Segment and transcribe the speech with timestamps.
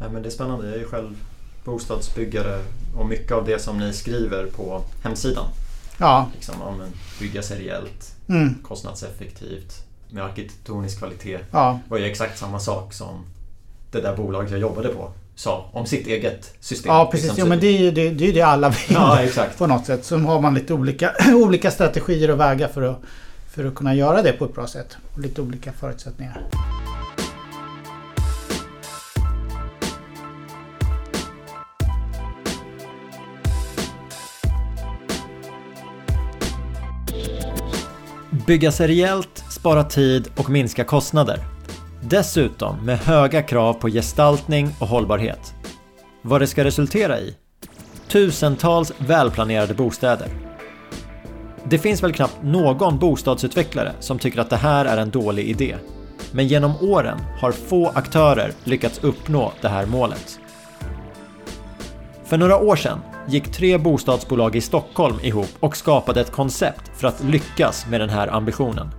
[0.00, 0.66] Nej, men det är spännande.
[0.66, 1.16] Jag är ju själv
[1.64, 2.60] bostadsbyggare
[2.96, 5.46] och mycket av det som ni skriver på hemsidan.
[5.98, 6.30] Ja.
[6.34, 8.54] Liksom, om en bygga seriellt, Mm.
[8.62, 11.38] kostnadseffektivt, med arkitektonisk kvalitet.
[11.50, 11.80] Ja.
[11.88, 13.24] var ju exakt samma sak som
[13.90, 16.92] det där bolaget jag jobbade på sa om sitt eget system.
[16.92, 17.26] Ja, precis.
[17.26, 18.78] Liksom, Jo, men det är ju det, det, är det alla vill.
[18.88, 19.58] Ja, exakt.
[19.58, 20.04] På något sätt.
[20.04, 22.98] Så har man lite olika, olika strategier och vägar för att,
[23.50, 24.96] för att kunna göra det på ett bra sätt.
[25.14, 26.40] Och lite olika förutsättningar.
[38.46, 41.38] Bygga seriellt, spara tid och minska kostnader.
[42.02, 45.54] Dessutom med höga krav på gestaltning och hållbarhet.
[46.22, 47.36] Vad det ska resultera i?
[48.08, 50.28] Tusentals välplanerade bostäder.
[51.64, 55.76] Det finns väl knappt någon bostadsutvecklare som tycker att det här är en dålig idé.
[56.32, 60.40] Men genom åren har få aktörer lyckats uppnå det här målet.
[62.24, 67.08] För några år sedan gick tre bostadsbolag i Stockholm ihop och skapade ett koncept för
[67.08, 68.90] att lyckas med den här ambitionen.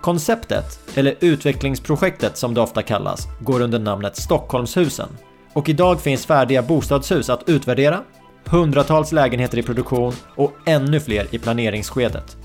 [0.00, 5.08] Konceptet, eller utvecklingsprojektet som det ofta kallas, går under namnet Stockholmshusen.
[5.52, 8.00] Och idag finns färdiga bostadshus att utvärdera,
[8.44, 12.36] hundratals lägenheter i produktion och ännu fler i planeringsskedet.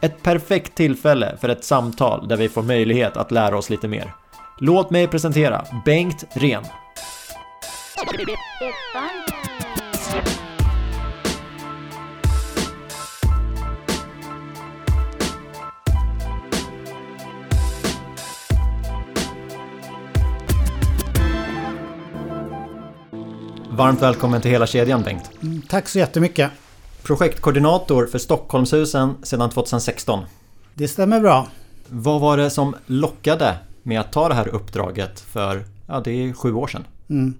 [0.00, 4.14] Ett perfekt tillfälle för ett samtal där vi får möjlighet att lära oss lite mer.
[4.58, 6.64] Låt mig presentera Bengt Ren.
[23.82, 25.30] Varmt välkommen till hela kedjan Bengt.
[25.42, 26.50] Mm, Tack så jättemycket.
[27.02, 30.24] Projektkoordinator för Stockholmshusen sedan 2016.
[30.74, 31.48] Det stämmer bra.
[31.88, 36.32] Vad var det som lockade med att ta det här uppdraget för, ja det är
[36.32, 36.84] sju år sedan?
[37.10, 37.34] Mm.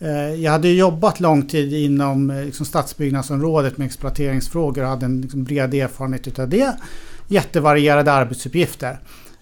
[0.00, 5.20] Eh, jag hade jobbat lång tid inom eh, liksom stadsbyggnadsområdet med exploateringsfrågor och hade en
[5.20, 6.76] liksom bred erfarenhet utav det.
[7.28, 8.98] Jättevarierade arbetsuppgifter.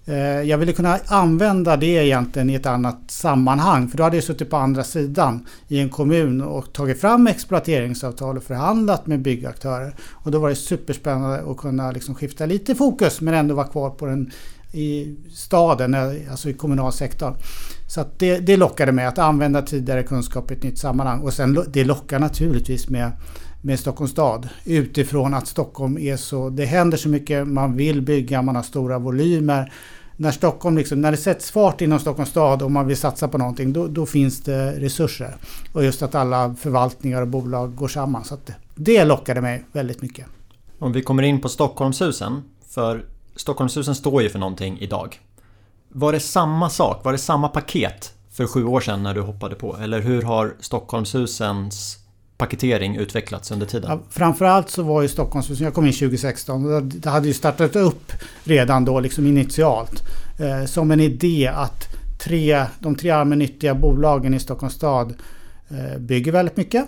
[0.07, 4.25] Eh, jag ville kunna använda det egentligen i ett annat sammanhang för då hade jag
[4.25, 9.95] suttit på andra sidan i en kommun och tagit fram exploateringsavtal och förhandlat med byggaktörer.
[10.13, 13.91] Och då var det superspännande att kunna liksom skifta lite fokus men ändå vara kvar
[13.91, 14.31] på den
[14.73, 15.95] i staden,
[16.31, 17.35] alltså i kommunalsektorn.
[17.87, 21.21] Så att det, det lockade mig att använda tidigare kunskap i ett nytt sammanhang.
[21.21, 23.13] Och sen det lockar naturligtvis med,
[23.63, 24.49] med Stockholms stad.
[24.65, 26.51] Utifrån att Stockholm är så...
[26.51, 29.73] Det händer så mycket, man vill bygga, man har stora volymer.
[30.17, 33.39] När Stockholm liksom, när det sätts fart inom Stockholms stad och man vill satsa på
[33.39, 35.37] någonting, då, då finns det resurser.
[35.73, 38.25] Och just att alla förvaltningar och bolag går samman.
[38.25, 40.27] Så att det, det lockade mig väldigt mycket.
[40.79, 43.05] Om vi kommer in på Stockholmshusen, för
[43.37, 45.21] Stockholmshusen står ju för någonting idag.
[45.89, 47.05] Var det samma sak?
[47.05, 49.77] Var det samma paket för sju år sedan när du hoppade på?
[49.77, 51.99] Eller hur har Stockholmshusens
[52.39, 53.91] paketering utvecklats under tiden?
[53.91, 57.77] Ja, framförallt så var ju Stockholmshusen, jag kom in 2016, och det- hade ju startat
[57.77, 58.13] upp
[58.45, 60.03] redan då liksom initialt.
[60.39, 61.85] Eh, som en idé att
[62.19, 65.15] tre, de tre allmännyttiga bolagen i Stockholms stad
[65.69, 66.87] eh, bygger väldigt mycket.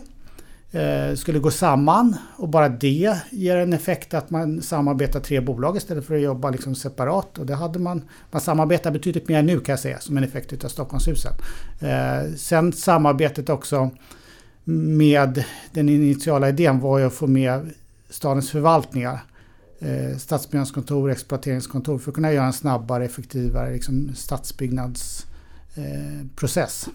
[0.72, 5.76] Eh, skulle gå samman och bara det ger en effekt att man samarbetar tre bolag
[5.76, 7.38] istället för att jobba liksom separat.
[7.38, 10.52] Och det hade man, man samarbetar betydligt mer nu kan jag säga som en effekt
[10.52, 11.32] utav Stockholmshusen.
[11.80, 13.90] Eh, sen samarbetet också
[14.64, 17.72] med den initiala idén var ju att få med
[18.10, 19.20] stadens förvaltningar.
[19.78, 26.86] Eh, stadsbyggnadskontor, exploateringskontor för att kunna göra en snabbare, effektivare liksom, stadsbyggnadsprocess.
[26.86, 26.92] Eh.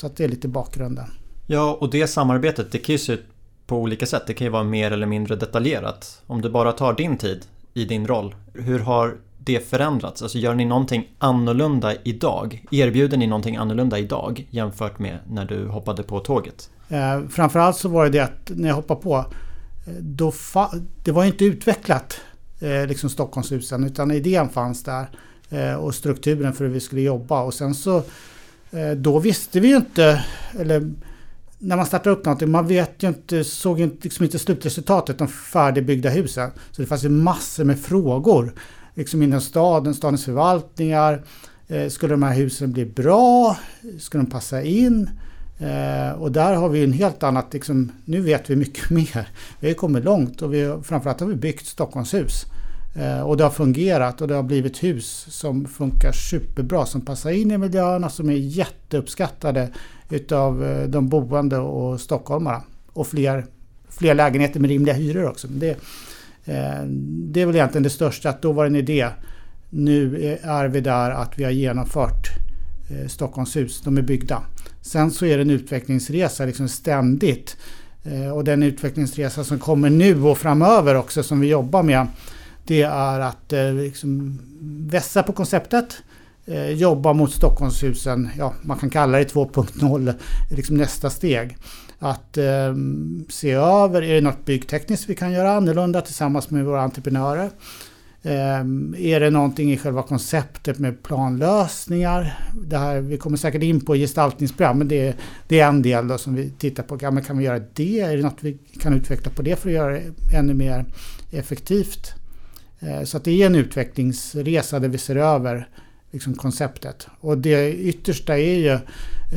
[0.00, 1.06] Så att det är lite bakgrunden.
[1.52, 3.24] Ja, och det samarbetet det kan ju se ut
[3.66, 4.22] på olika sätt.
[4.26, 6.22] Det kan ju vara mer eller mindre detaljerat.
[6.26, 10.22] Om du bara tar din tid i din roll, hur har det förändrats?
[10.22, 12.64] Alltså gör ni någonting annorlunda idag?
[12.70, 16.70] Erbjuder ni någonting annorlunda idag jämfört med när du hoppade på tåget?
[16.88, 19.16] Eh, framförallt så var det det att när jag hoppade på,
[19.86, 22.20] eh, då fa- det var ju inte utvecklat
[22.60, 25.06] eh, liksom Stockholmshusen utan idén fanns där
[25.50, 27.96] eh, och strukturen för hur vi skulle jobba och sen så
[28.70, 30.24] eh, då visste vi ju inte,
[30.60, 30.92] eller
[31.62, 35.18] när man startar upp någonting, man vet ju inte, såg ju inte- liksom inte slutresultatet,
[35.18, 36.50] de färdigbyggda husen.
[36.70, 38.52] Så det fanns ju massor med frågor
[38.94, 41.22] liksom inom staden, stadens förvaltningar.
[41.68, 43.56] Eh, skulle de här husen bli bra?
[43.98, 45.10] Skulle de passa in?
[45.58, 49.28] Eh, och där har vi en helt annat, liksom, nu vet vi mycket mer.
[49.60, 52.44] Vi har kommit långt och vi, framförallt har vi byggt Stockholmshus.
[52.96, 57.30] Eh, och det har fungerat och det har blivit hus som funkar superbra, som passar
[57.30, 59.68] in i miljöerna, som är jätteuppskattade
[60.10, 62.62] utav eh, de boende och stockholmarna.
[62.92, 63.46] Och fler,
[63.88, 65.48] fler lägenheter med rimliga hyror också.
[65.48, 65.70] Men det,
[66.44, 66.84] eh,
[67.32, 69.08] det är väl egentligen det största, att då var det en idé.
[69.70, 72.26] Nu eh, är vi där att vi har genomfört
[73.08, 74.42] Stockholmshus, de är byggda.
[74.80, 77.56] Sen så är det en utvecklingsresa liksom ständigt.
[78.34, 82.06] Och den utvecklingsresa som kommer nu och framöver också som vi jobbar med.
[82.64, 84.38] Det är att liksom
[84.90, 86.02] vässa på konceptet.
[86.46, 90.14] Eh, jobba mot Stockholmshusen, ja man kan kalla det 2.0,
[90.50, 91.56] liksom nästa steg.
[91.98, 92.74] Att eh,
[93.28, 97.50] se över, är det något byggtekniskt vi kan göra annorlunda tillsammans med våra entreprenörer?
[98.22, 98.60] Eh,
[98.98, 102.38] är det någonting i själva konceptet med planlösningar?
[102.66, 105.16] Det här, vi kommer säkert in på gestaltningsprogram, men det,
[105.48, 106.98] det är en del då som vi tittar på.
[107.00, 108.00] Ja, men kan vi göra det?
[108.00, 110.84] Är det något vi kan utveckla på det för att göra det ännu mer
[111.30, 112.14] effektivt?
[112.80, 115.68] Eh, så att det är en utvecklingsresa där vi ser över
[116.10, 117.06] liksom, konceptet.
[117.20, 118.78] Och det yttersta är ju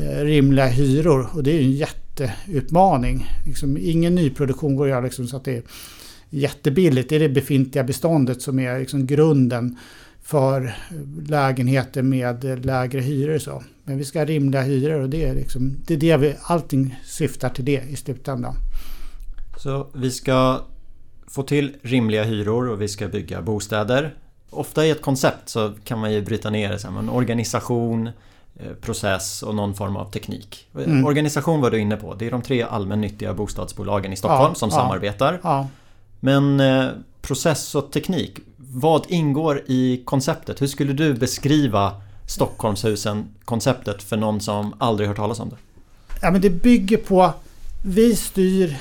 [0.01, 3.25] eh, rimliga hyror och det är ju en jätteutmaning.
[3.45, 5.63] Liksom, ingen nyproduktion går att göra liksom, så att det är
[6.29, 7.09] jättebilligt.
[7.09, 9.77] Det är det befintliga beståndet som är liksom grunden
[10.23, 10.75] för
[11.27, 13.37] lägenheter med lägre hyror.
[13.37, 13.63] Så.
[13.83, 16.99] Men vi ska ha rimliga hyror och det är, liksom, det är det vi, allting
[17.05, 18.55] syftar till det i slutändan.
[19.57, 20.61] Så vi ska
[21.27, 24.13] få till rimliga hyror och vi ska bygga bostäder.
[24.53, 26.85] Ofta i ett koncept så kan man ju bryta ner det.
[26.85, 28.07] En organisation,
[28.55, 30.67] eh, process och någon form av teknik.
[30.75, 31.05] Mm.
[31.05, 32.13] Organisation var du inne på.
[32.13, 35.39] Det är de tre allmännyttiga bostadsbolagen i Stockholm ja, som ja, samarbetar.
[35.43, 35.67] Ja.
[36.19, 36.87] Men eh,
[37.21, 40.61] process och teknik, vad ingår i konceptet?
[40.61, 45.55] Hur skulle du beskriva Stockholmshusen-konceptet för någon som aldrig hört talas om det?
[46.21, 47.33] Ja, men det bygger på...
[47.85, 48.77] Vi styr...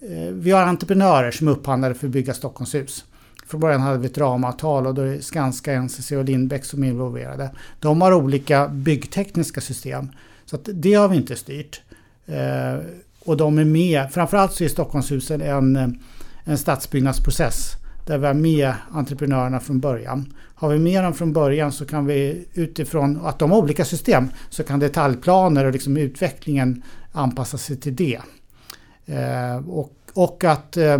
[0.00, 3.04] Eh, vi har entreprenörer som är upphandlade för att bygga Stockholmshus.
[3.52, 6.84] Från början hade vi ett ramavtal och då är det Skanska, NCC och Lindbäck som
[6.84, 7.50] är involverade.
[7.80, 10.08] De har olika byggtekniska system.
[10.44, 11.80] Så det har vi inte styrt.
[12.26, 12.84] Eh,
[13.24, 15.98] och de är med, framförallt så är Stockholmshusen en
[16.44, 17.72] en stadsbyggnadsprocess
[18.06, 20.34] där vi har med entreprenörerna från början.
[20.54, 24.28] Har vi med dem från början så kan vi utifrån att de har olika system
[24.50, 26.82] så kan detaljplaner och liksom utvecklingen
[27.12, 28.20] anpassa sig till det.
[29.06, 30.98] Eh, och, och att eh,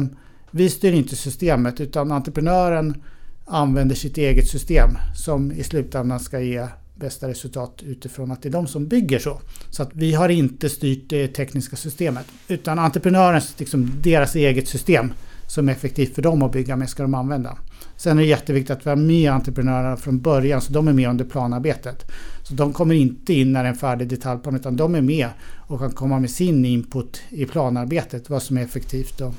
[0.54, 3.02] vi styr inte systemet utan entreprenören
[3.44, 8.52] använder sitt eget system som i slutändan ska ge bästa resultat utifrån att det är
[8.52, 9.40] de som bygger så.
[9.70, 15.12] Så att vi har inte styrt det tekniska systemet utan entreprenörens, liksom, deras eget system
[15.46, 17.58] som är effektivt för dem att bygga med ska de använda.
[17.96, 21.08] Sen är det jätteviktigt att vi har med entreprenörerna från början så de är med
[21.08, 22.10] under planarbetet.
[22.42, 25.28] Så de kommer inte in när det är en färdig detaljplan utan de är med
[25.66, 29.34] och kan komma med sin input i planarbetet, vad som är effektivt och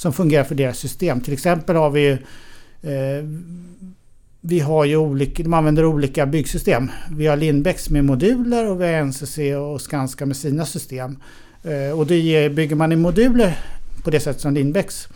[0.00, 1.20] som fungerar för deras system.
[1.20, 2.10] Till exempel har vi
[2.82, 3.24] eh,
[4.40, 6.90] vi har ju olika, de använder olika byggsystem.
[7.10, 11.18] Vi har Lindbäcks med moduler och vi har NCC och Skanska med sina system.
[11.62, 13.58] Eh, och det bygger man i moduler
[14.04, 15.08] på det sätt som Lindbäcks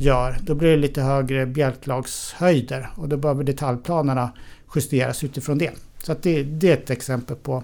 [0.00, 4.32] gör, då blir det lite högre bjälklagshöjder och då behöver detaljplanerna
[4.74, 5.70] justeras utifrån det.
[6.02, 7.62] Så det, det, är ett exempel på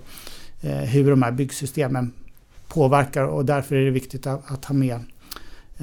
[0.61, 2.13] eh, hur de här byggsystemen
[2.69, 5.01] påverkar och därför är det viktigt att, att ha med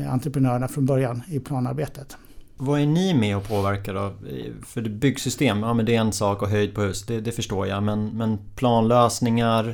[0.10, 2.18] entreprenörerna från början i planarbetet.
[2.58, 4.14] Vad är ni med och påverkar då?
[4.66, 7.68] För byggsystem, ja men det är en sak och höjd på hus, det, det förstår
[7.68, 7.84] jag.
[7.84, 9.74] Men, men planlösningar,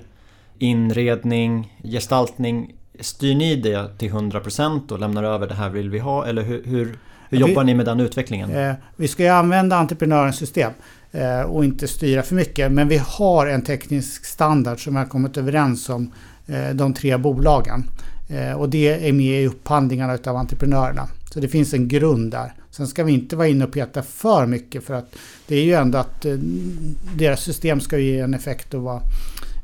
[0.58, 2.74] inredning, gestaltning.
[3.00, 6.26] Styr ni det till 100% och lämnar över det här vill vi ha?
[6.26, 6.98] Eller hur, hur,
[7.30, 8.52] hur jobbar vi, ni med den utvecklingen?
[8.52, 10.72] Eh, vi ska ju använda entreprenörens system
[11.12, 12.72] eh, och inte styra för mycket.
[12.72, 16.14] Men vi har en teknisk standard som vi har kommit överens om
[16.48, 17.84] eh, de tre bolagen.
[18.32, 21.08] Eh, och det är med i upphandlingarna av entreprenörerna.
[21.34, 22.54] Så det finns en grund där.
[22.72, 25.16] Sen ska vi inte vara inne och peta för mycket för att
[25.48, 26.34] det är ju ändå att eh,
[27.18, 29.02] deras system ska ge en effekt och vara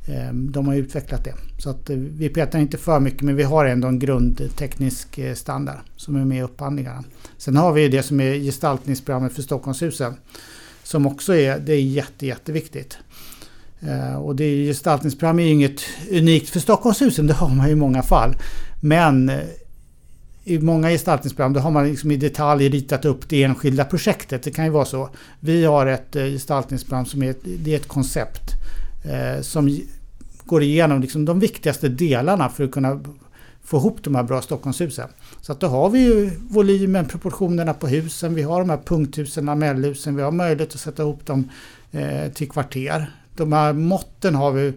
[0.08, 1.34] eh, de har utvecklat det.
[1.58, 6.16] Så att vi petar inte för mycket men vi har ändå en grundteknisk standard som
[6.16, 7.04] är med i upphandlingarna.
[7.38, 10.14] Sen har vi det som är gestaltningsprogrammet för Stockholmshusen.
[10.84, 12.98] Som också är, det är jätte, jätteviktigt.
[13.82, 15.82] Eh, och det gestaltningsprogram är ju inget
[16.12, 18.36] unikt för Stockholmshusen, det har man i många fall.
[18.82, 19.40] Men eh,
[20.44, 24.44] i många gestaltningsprogram då har man liksom i detalj ritat upp det enskilda projektet.
[24.44, 25.10] Det kan ju vara så.
[25.40, 28.52] Vi har ett eh, gestaltningsprogram som är ett, det är ett koncept
[29.06, 29.80] eh, som
[30.46, 33.00] går igenom liksom de viktigaste delarna för att kunna
[33.64, 35.10] få ihop de här bra Stockholmshusen.
[35.42, 39.46] Så att då har vi ju volymen, proportionerna på husen, vi har de här punkthusen,
[39.46, 41.50] lamellhusen, vi har möjlighet att sätta ihop dem
[41.92, 43.12] eh, till kvarter.
[43.38, 44.74] De här måtten har vi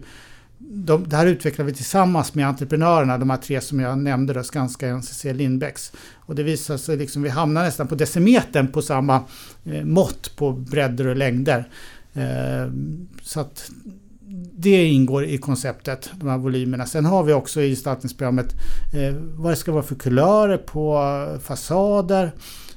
[0.73, 4.43] de, det här utvecklar vi tillsammans med entreprenörerna, de här tre som jag nämnde, då,
[4.43, 5.91] Skanska, NCC, Lindbäcks.
[6.15, 9.23] Och det visar sig liksom, vi hamnar nästan på decimetern på samma
[9.65, 11.69] eh, mått på bredder och längder.
[12.13, 12.71] Eh,
[13.21, 13.71] så att
[14.53, 16.85] det ingår i konceptet, de här volymerna.
[16.85, 18.53] Sen har vi också i gestaltningsprogrammet
[18.93, 20.99] eh, vad det ska vara för kulörer på
[21.43, 22.31] fasader.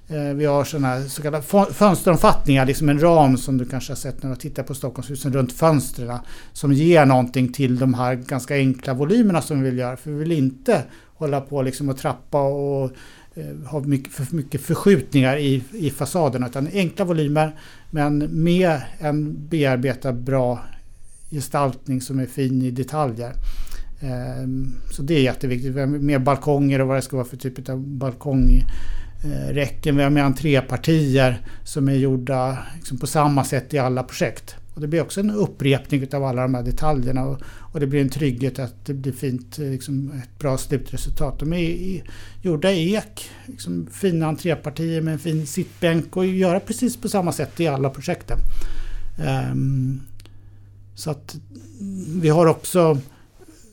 [0.08, 4.22] Eh, vi har sådana så kallade fönsteromfattningar, liksom en ram som du kanske har sett
[4.22, 6.18] när du tittar på Stockholmshusen runt fönstren.
[6.52, 9.96] Som ger någonting till de här ganska enkla volymerna som vi vill göra.
[9.96, 10.82] För vi vill inte
[11.14, 12.90] hålla på liksom och trappa och
[13.34, 16.44] eh, ha mycket, för mycket förskjutningar i, i fasaden.
[16.44, 17.56] Utan enkla volymer
[17.90, 20.64] men med en bearbetad bra
[21.30, 23.32] gestaltning som är fin i detaljer.
[24.00, 25.74] Ehm, så det är jätteviktigt.
[25.88, 28.62] Med balkonger och vad det ska vara för typ av balkong.
[29.24, 34.02] Eh, räcken, Vi har med entrépartier som är gjorda liksom på samma sätt i alla
[34.02, 34.56] projekt.
[34.74, 37.40] Och det blir också en upprepning av alla de här detaljerna och,
[37.72, 41.38] och det blir en trygghet att det blir fint, liksom ett bra slutresultat.
[41.38, 42.02] De är i,
[42.42, 47.32] gjorda i ek, liksom fina entrépartier med en fin sittbänk och göra precis på samma
[47.32, 48.38] sätt i alla projekten.
[49.52, 50.02] Um,
[50.94, 51.36] så att
[52.22, 52.98] vi har också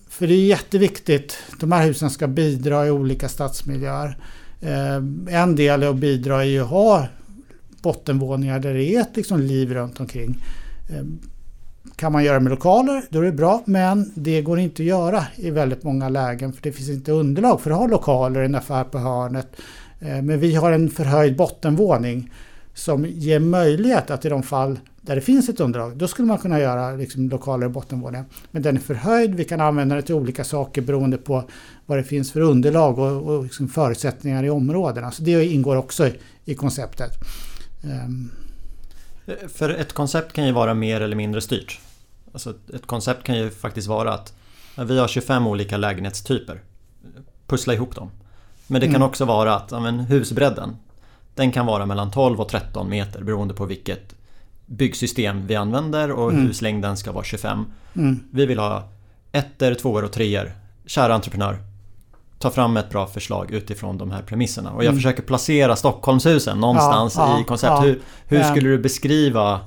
[0.10, 1.38] för det är jätteviktigt.
[1.60, 4.18] De här husen ska bidra i olika stadsmiljöer.
[4.62, 4.96] Eh,
[5.42, 7.08] en del att bidra är att ha
[7.82, 10.44] bottenvåningar där det är ett liksom liv runt omkring.
[10.90, 11.06] Eh,
[11.96, 13.64] kan man göra med lokaler, då är det bra.
[13.66, 17.62] Men det går inte att göra i väldigt många lägen för det finns inte underlag
[17.62, 19.48] för att ha lokaler i en affär på hörnet.
[20.00, 22.32] Eh, men vi har en förhöjd bottenvåning
[22.74, 26.38] som ger möjlighet att i de fall där det finns ett underlag, då skulle man
[26.38, 28.26] kunna göra liksom lokaler i bottenvåningen.
[28.52, 31.44] Men den är förhöjd, vi kan använda den till olika saker beroende på
[31.86, 35.12] vad det finns för underlag och, och liksom förutsättningar i områdena.
[35.12, 36.14] Så det ingår också i,
[36.46, 37.12] i konceptet.
[37.84, 38.32] Um.
[39.48, 41.80] För ett koncept kan ju vara mer eller mindre styrt.
[42.34, 44.34] Alltså ett koncept kan ju faktiskt vara att
[44.88, 46.62] vi har 25 olika lägenhetstyper.
[47.48, 48.12] Pussla ihop dem.
[48.68, 49.08] Men det kan mm.
[49.08, 50.76] också vara att men, husbredden
[51.42, 54.16] den kan vara mellan 12 och 13 meter beroende på vilket
[54.66, 56.48] byggsystem vi använder och mm.
[56.48, 57.66] huslängden ska vara 25.
[57.96, 58.20] Mm.
[58.32, 58.90] Vi vill ha
[59.32, 60.52] ettor, tvåor och treor.
[60.86, 61.58] Kära entreprenör,
[62.40, 64.72] ta fram ett bra förslag utifrån de här premisserna.
[64.72, 64.96] Och jag mm.
[64.96, 67.72] försöker placera Stockholmshusen någonstans ja, i koncept.
[67.72, 69.60] Ja, hur, hur skulle du beskriva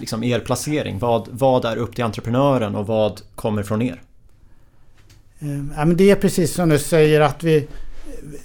[0.00, 0.98] liksom er placering?
[0.98, 4.02] Vad, vad är upp till entreprenören och vad kommer från er?
[5.38, 7.68] Eh, ja, men det är precis som du säger att vi,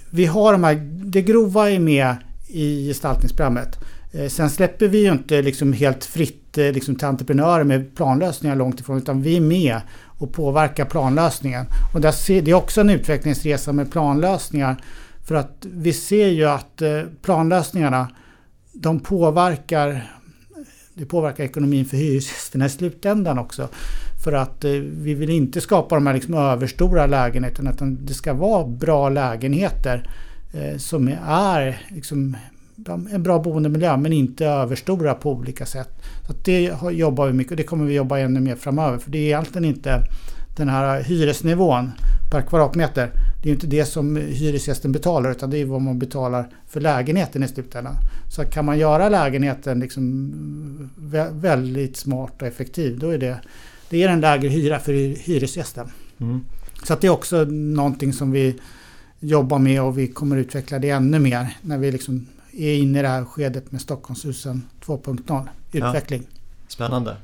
[0.10, 2.15] vi har de här, det grova är med
[2.54, 3.80] i gestaltningsprogrammet.
[4.12, 8.56] Eh, sen släpper vi ju inte liksom helt fritt eh, liksom till entreprenörer med planlösningar
[8.56, 9.82] långt ifrån utan vi är med
[10.20, 11.66] och påverkar planlösningen.
[11.94, 14.78] Och det är också en utvecklingsresa med planlösningar.
[15.28, 18.08] För att vi ser ju att eh, planlösningarna
[18.74, 20.10] de påverkar
[20.96, 23.70] det påverkar ekonomin för hyresgästerna i slutändan också.
[24.24, 28.68] För att vi vill inte skapa de här liksom överstora lägenheterna utan det ska vara
[28.68, 30.10] bra lägenheter
[30.78, 32.38] som är liksom
[33.12, 35.90] en bra boendemiljö men inte överstora på olika sätt.
[36.28, 38.98] Så det jobbar vi mycket och det kommer vi jobba ännu mer framöver.
[38.98, 40.04] För det är egentligen inte
[40.58, 41.92] den här hyresnivån
[42.32, 43.12] per kvadratmeter.
[43.44, 47.44] Det är inte det som hyresgästen betalar utan det är vad man betalar för lägenheten
[47.44, 47.96] i slutändan.
[48.30, 50.90] Så kan man göra lägenheten liksom
[51.32, 53.40] väldigt smart och effektiv då är det,
[53.90, 54.94] det är en lägre hyra för
[55.26, 55.88] hyresgästen.
[56.20, 56.42] Mm.
[56.84, 58.60] Så det är också någonting som vi
[59.24, 63.01] jobbar med och vi kommer utveckla det ännu mer när vi liksom är inne i
[63.01, 66.27] det här skedet med Stockholmshusen 2.0 utveckling.
[66.30, 67.15] Ja, spännande.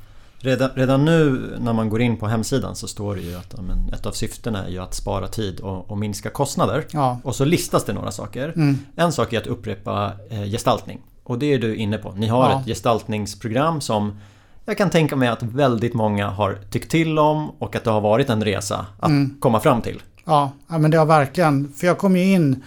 [0.42, 3.94] Redan, redan nu när man går in på hemsidan så står det ju att men,
[3.94, 6.86] ett av syftena är ju att spara tid och, och minska kostnader.
[6.92, 7.20] Ja.
[7.24, 8.54] Och så listas det några saker.
[8.56, 8.78] Mm.
[8.96, 11.00] En sak är att upprepa eh, gestaltning.
[11.24, 12.12] Och det är du inne på.
[12.12, 12.60] Ni har ja.
[12.60, 14.20] ett gestaltningsprogram som
[14.66, 18.02] jag kan tänka mig att väldigt många har tyckt till om och att det har
[18.02, 19.38] varit en resa att mm.
[19.40, 20.02] komma fram till.
[20.30, 21.74] Ja, men det har verkligen.
[21.76, 22.64] För jag kom ju in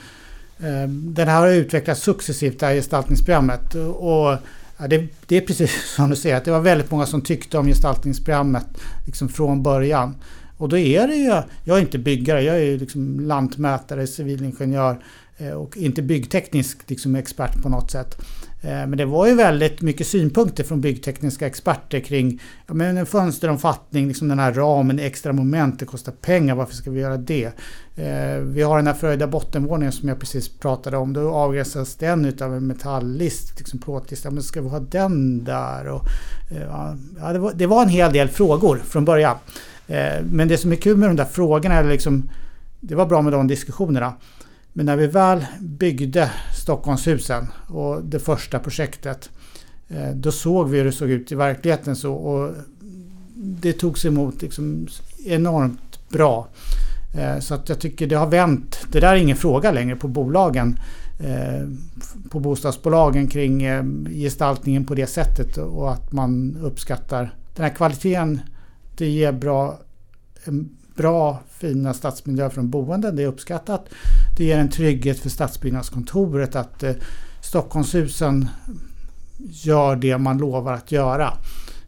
[0.58, 3.74] eh, den här har utvecklats successivt, det här gestaltningsprogrammet.
[3.74, 4.36] Och
[4.88, 7.66] det, det, är precis som du säger, att det var väldigt många som tyckte om
[7.66, 8.66] gestaltningsprogrammet
[9.06, 10.14] liksom från början.
[10.56, 15.04] Och då är det ju, jag är inte byggare, jag är liksom lantmätare, civilingenjör
[15.36, 18.22] eh, och inte byggteknisk liksom expert på något sätt.
[18.62, 23.06] Eh, men det var ju väldigt mycket synpunkter från byggtekniska experter kring ja, men en
[23.06, 27.44] fönsteromfattning, liksom den här ramen, extra moment, det kostar pengar, varför ska vi göra det?
[27.96, 32.24] Eh, vi har den här förhöjda bottenvåningen som jag precis pratade om, då avgränsas den
[32.24, 35.88] utav en metalllist, liksom plåtlist, men ska vi ha den där?
[35.88, 36.02] Och,
[36.50, 39.36] eh, ja, det, var, det var en hel del frågor från början.
[39.88, 42.30] Eh, men det som är kul med de där frågorna, är liksom,
[42.80, 44.12] det var bra med de diskussionerna.
[44.72, 49.30] Men när vi väl byggde Stockholmshusen och det första projektet
[49.88, 51.96] eh, då såg vi hur det såg ut i verkligheten.
[51.96, 52.54] Så, och
[53.34, 54.86] det togs emot liksom
[55.26, 56.48] enormt bra.
[57.18, 58.86] Eh, så att jag tycker det har vänt.
[58.92, 60.78] Det där är ingen fråga längre på bolagen.
[61.20, 61.68] Eh,
[62.30, 63.64] på bostadsbolagen kring
[64.10, 68.40] gestaltningen på det sättet och att man uppskattar den här kvaliteten.
[68.96, 69.78] Det ger bra
[70.94, 73.10] bra, fina stadsmiljöer för de boende.
[73.10, 73.88] Det är uppskattat.
[74.36, 76.92] Det ger en trygghet för stadsbyggnadskontoret att eh,
[77.40, 78.48] Stockholmshusen
[79.38, 81.32] gör det man lovar att göra.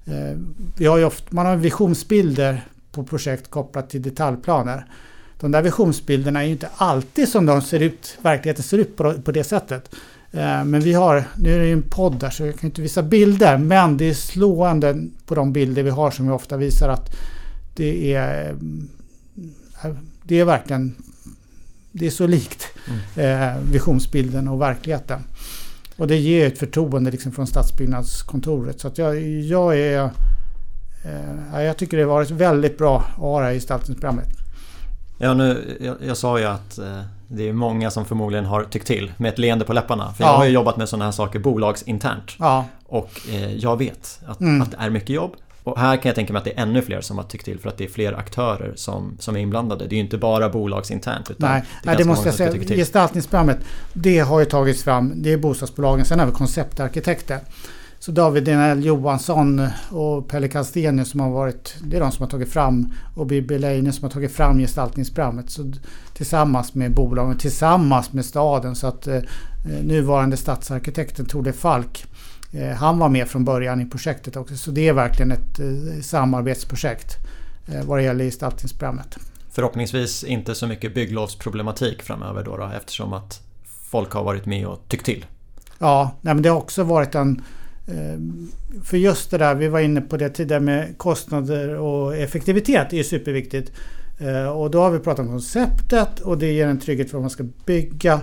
[0.05, 0.39] Eh,
[0.77, 4.87] vi har ofta, man har visionsbilder på projekt kopplat till detaljplaner.
[5.41, 9.13] De där visionsbilderna är ju inte alltid som de ser ut, verkligheten ser ut på,
[9.13, 9.95] på det sättet.
[10.33, 12.83] Eh, men vi har, nu är det ju en podd där så jag kan inte
[12.83, 16.89] visa bilder, men det är slående på de bilder vi har som vi ofta visar
[16.89, 17.17] att
[17.75, 18.51] det är,
[19.85, 19.91] eh,
[20.23, 20.95] det är verkligen,
[21.93, 22.67] det är så likt
[23.17, 23.71] mm.
[23.71, 25.21] visionsbilden och verkligheten.
[25.97, 28.81] Och det ger ett förtroende liksom från stadsbyggnadskontoret.
[28.81, 30.11] Så att jag, jag är...
[31.05, 34.29] Eh, jag tycker det har varit väldigt bra att ha det här gestaltningsprogrammet.
[35.19, 38.87] Ja, nu, jag, jag, sa ju att eh, det är många som förmodligen har tyckt
[38.87, 40.13] till med ett leende på läpparna.
[40.13, 40.31] För ja.
[40.31, 42.37] jag har ju jobbat med sådana här saker bolagsinternt.
[42.39, 42.65] Ja.
[42.87, 44.63] Och eh, jag vet att, mm.
[44.63, 45.37] att det är mycket jobb.
[45.65, 47.59] Och här kan jag tänka mig att det är ännu fler som har tyckt till
[47.59, 49.87] för att det är fler aktörer som, som är inblandade.
[49.87, 51.31] Det är ju inte bara bolagsinternt.
[51.31, 52.77] Utan Nej, det, Nej, det måste jag säga.
[52.77, 53.59] Gestaltningsprogrammet,
[53.93, 55.13] det har ju tagits fram.
[55.23, 56.05] Det är bostadsbolagen.
[56.05, 57.41] Sen har vi konceptarkitekter.
[57.99, 62.31] Så David Denell Johansson och Pelle Kastenius som har varit, det är de som har
[62.31, 65.51] tagit fram och Bibi Leine som har tagit fram gestaltningsprogrammet.
[65.51, 65.73] Så
[66.15, 68.75] tillsammans med bolagen, tillsammans med staden.
[68.75, 69.21] Så att eh,
[69.83, 72.07] nuvarande stadsarkitekten Torde Falk
[72.63, 74.57] han var med från början i projektet också.
[74.57, 77.17] Så det är verkligen ett eh, samarbetsprojekt
[77.67, 79.19] eh, vad det gäller gestaltningsprogrammet.
[79.51, 83.41] Förhoppningsvis inte så mycket bygglovsproblematik framöver då, då eftersom att
[83.91, 85.27] folk har varit med och tyckt till.
[85.79, 87.43] Ja, nej, men det har också varit en...
[88.85, 93.03] För just det där, vi var inne på det tidigare med kostnader och effektivitet är
[93.03, 93.73] superviktigt.
[94.55, 97.31] Och då har vi pratat om konceptet och det ger en trygghet för vad man
[97.31, 98.21] ska bygga.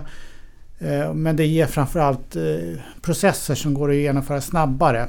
[0.84, 5.08] Eh, men det ger framförallt eh, processer som går att genomföra snabbare.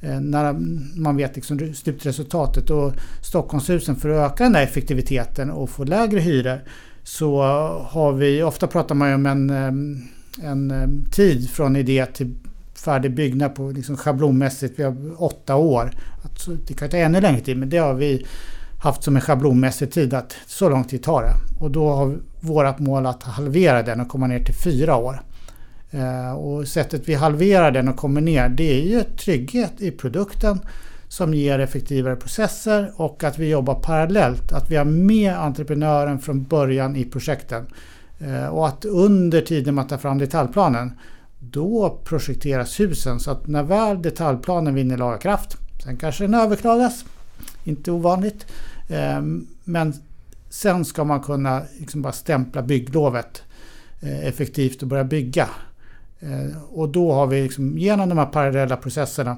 [0.00, 0.52] Eh, när
[1.00, 2.70] man vet liksom slutresultatet.
[2.70, 2.92] Och
[3.22, 6.60] Stockholmshusen för att öka den där effektiviteten och få lägre hyror
[7.02, 7.42] så
[7.88, 9.50] har vi, ofta pratar man ju om en,
[10.42, 12.34] en tid från idé till
[12.74, 15.90] färdig byggnad på liksom schablonmässigt, vi har åtta år.
[16.22, 18.26] Alltså, det kan ta ännu längre tid men det har vi
[18.84, 21.64] haft som en schablonmässig tid att så lång tid tar det.
[21.64, 25.22] Och då har vårt mål att halvera den och komma ner till fyra år.
[25.90, 30.60] Eh, och sättet vi halverar den och kommer ner det är ju trygghet i produkten
[31.08, 34.52] som ger effektivare processer och att vi jobbar parallellt.
[34.52, 37.66] Att vi har med entreprenören från början i projekten.
[38.18, 40.92] Eh, och att under tiden man tar fram detaljplanen
[41.38, 47.04] då projekteras husen så att när väl detaljplanen vinner laga kraft, sen kanske den överklagas,
[47.64, 48.46] inte ovanligt,
[48.88, 49.94] Ehm, men
[50.54, 53.42] sen ska man kunna liksom bara stämpla bygglovet
[54.00, 55.48] eh, effektivt och börja bygga.
[56.20, 59.36] Eh, och då har vi liksom, genom de här parallella processerna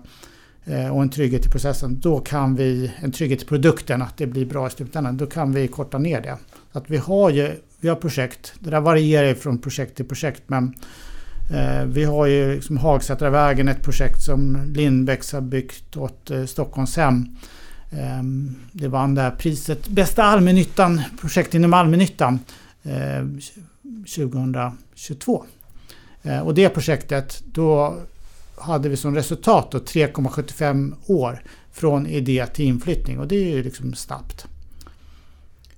[0.65, 4.27] eh, och en trygghet i processen, då kan vi, en trygghet i produkten, att det
[4.27, 6.37] blir bra i slutändan, då kan vi korta ner det.
[6.73, 10.75] Att vi har ju vi har projekt, det där varierar från projekt till projekt, men
[11.87, 17.37] vi har ju liksom Hagsätravägen, ett projekt som Lindbäcks har byggt åt Stockholmshem
[18.73, 22.39] det vann det här priset, bästa allmännyttan, projekt inom allmännyttan
[22.83, 25.45] 2022.
[26.23, 27.97] Ehm, ehm, och det projektet, då
[28.59, 33.95] hade vi som resultat 3,75 år från idé till inflyttning och det är ju liksom
[33.95, 34.47] snabbt.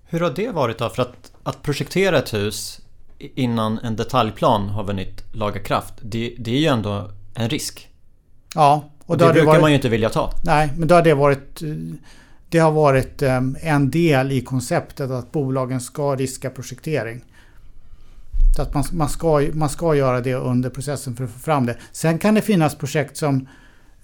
[0.04, 0.88] Hur har det varit då?
[0.88, 2.80] För att, att projektera ett hus
[3.18, 7.88] innan en detaljplan har vunnit laga kraft, det, det är ju ändå en risk.
[8.54, 10.32] Ja, och det brukar varit, man ju inte vilja ta.
[10.44, 11.62] Nej, men då har det varit
[12.48, 17.24] det har varit ehm, en del i konceptet att bolagen ska riska projektering.
[18.56, 21.66] Så att man, man, ska, man ska göra det under processen för att få fram
[21.66, 21.76] det.
[21.92, 23.48] Sen kan det finnas projekt som...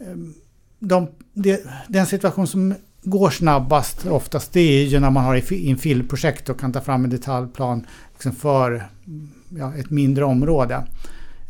[0.00, 0.34] Ehm,
[0.78, 6.48] de, det, den situation som går snabbast oftast det är ju när man har infillprojekt
[6.48, 8.88] och kan ta fram en detaljplan liksom för
[9.58, 10.84] ja, ett mindre område.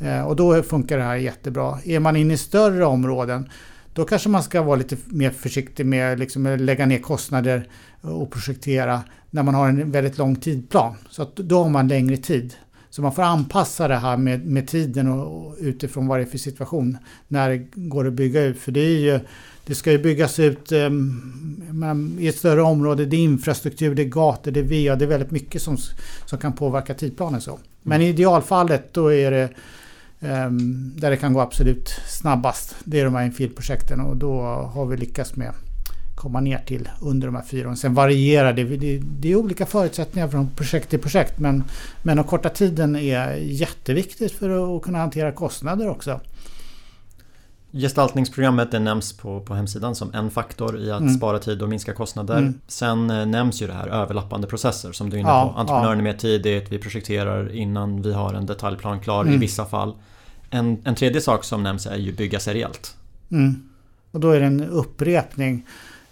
[0.00, 1.78] Eh, och då funkar det här jättebra.
[1.84, 3.48] Är man inne i större områden
[3.94, 7.68] då kanske man ska vara lite mer försiktig med liksom, att lägga ner kostnader
[8.00, 10.94] och projektera när man har en väldigt lång tidplan.
[11.10, 12.54] Så att då har man längre tid.
[12.90, 16.26] Så man får anpassa det här med, med tiden och, och utifrån vad det är
[16.26, 18.58] för situation när det går att bygga ut.
[18.58, 19.20] För det, är ju,
[19.66, 23.06] det ska ju byggas ut um, i ett större område.
[23.06, 24.96] Det är infrastruktur, det är gator, det är VA.
[24.96, 25.76] Det är väldigt mycket som,
[26.26, 27.40] som kan påverka tidplanen.
[27.40, 27.58] så.
[27.82, 29.48] Men i idealfallet då är det
[30.96, 32.76] där det kan gå absolut snabbast.
[32.84, 34.40] Det är de här infilprojekten och då
[34.74, 35.54] har vi lyckats med
[36.14, 37.76] komma ner till under de här fyra åren.
[37.76, 38.64] Sen varierar det.
[38.98, 41.64] Det, är olika förutsättningar från projekt till projekt men,
[42.02, 46.20] men att korta tiden är jätteviktigt för att kunna hantera kostnader också.
[47.72, 51.14] Gestaltningsprogrammet det nämns på, på hemsidan som en faktor i att mm.
[51.14, 52.38] spara tid och minska kostnader.
[52.38, 52.54] Mm.
[52.66, 55.34] Sen eh, nämns ju det här överlappande processer som du är inne på.
[55.34, 55.98] Ja, Entreprenören ja.
[55.98, 59.34] är mer tidigt, vi projekterar innan vi har en detaljplan klar mm.
[59.34, 59.94] i vissa fall.
[60.54, 62.96] En, en tredje sak som nämns är ju bygga seriellt.
[63.30, 63.68] Mm.
[64.10, 65.66] Och då är det en upprepning.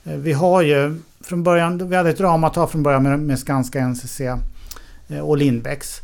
[0.05, 3.89] Eh, vi har ju från början, vi hade ett ramavtal från början med, med Skanska,
[3.89, 6.01] NCC eh, och Lindbäcks.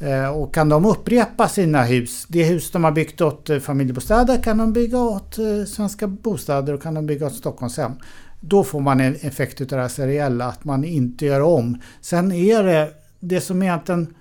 [0.00, 4.58] Eh, och kan de upprepa sina hus, det hus de har byggt åt familjebostäder kan
[4.58, 7.92] de bygga åt Svenska Bostäder och kan de bygga åt Stockholmshem.
[8.40, 11.80] Då får man en effekt av det här seriella, att man inte gör om.
[12.00, 14.14] Sen är det det som egentligen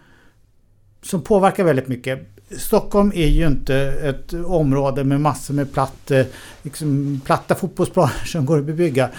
[1.06, 2.20] som påverkar väldigt mycket.
[2.58, 6.26] Stockholm är ju inte ett område med massor med platt, eh,
[6.62, 9.10] liksom, platta fotbollsplaner som går att bebygga.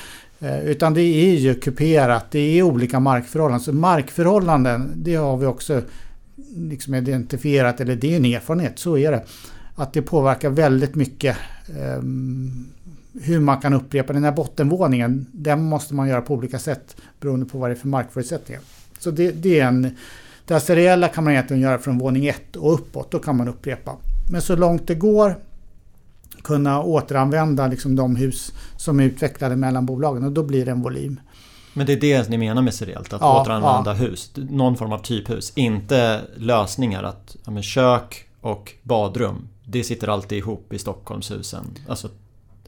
[0.41, 3.61] Eh, utan det är ju kuperat, det är olika markförhållanden.
[3.61, 5.83] Så markförhållanden, det har vi också
[6.57, 9.25] liksom identifierat, eller det är en erfarenhet, så är det.
[9.75, 11.37] Att det påverkar väldigt mycket
[11.69, 12.03] eh,
[13.23, 15.27] hur man kan upprepa den här bottenvåningen.
[15.33, 18.63] Den måste man göra på olika sätt beroende på vad det är för markförutsättningar.
[18.99, 19.97] Så det, det är en...
[20.47, 23.97] Det seriella kan man egentligen göra från våning 1 och uppåt, då kan man upprepa.
[24.31, 25.37] Men så långt det går
[26.43, 30.83] kunna återanvända liksom de hus som är utvecklade mellan bolagen och då blir det en
[30.83, 31.21] volym.
[31.75, 33.13] Men det är det ni menar med seriellt?
[33.13, 33.95] Att ja, återanvända ja.
[33.95, 34.33] hus?
[34.35, 35.53] Någon form av typhus?
[35.55, 41.65] Inte lösningar att ja, kök och badrum Det sitter alltid ihop i Stockholmshusen?
[41.89, 42.09] Alltså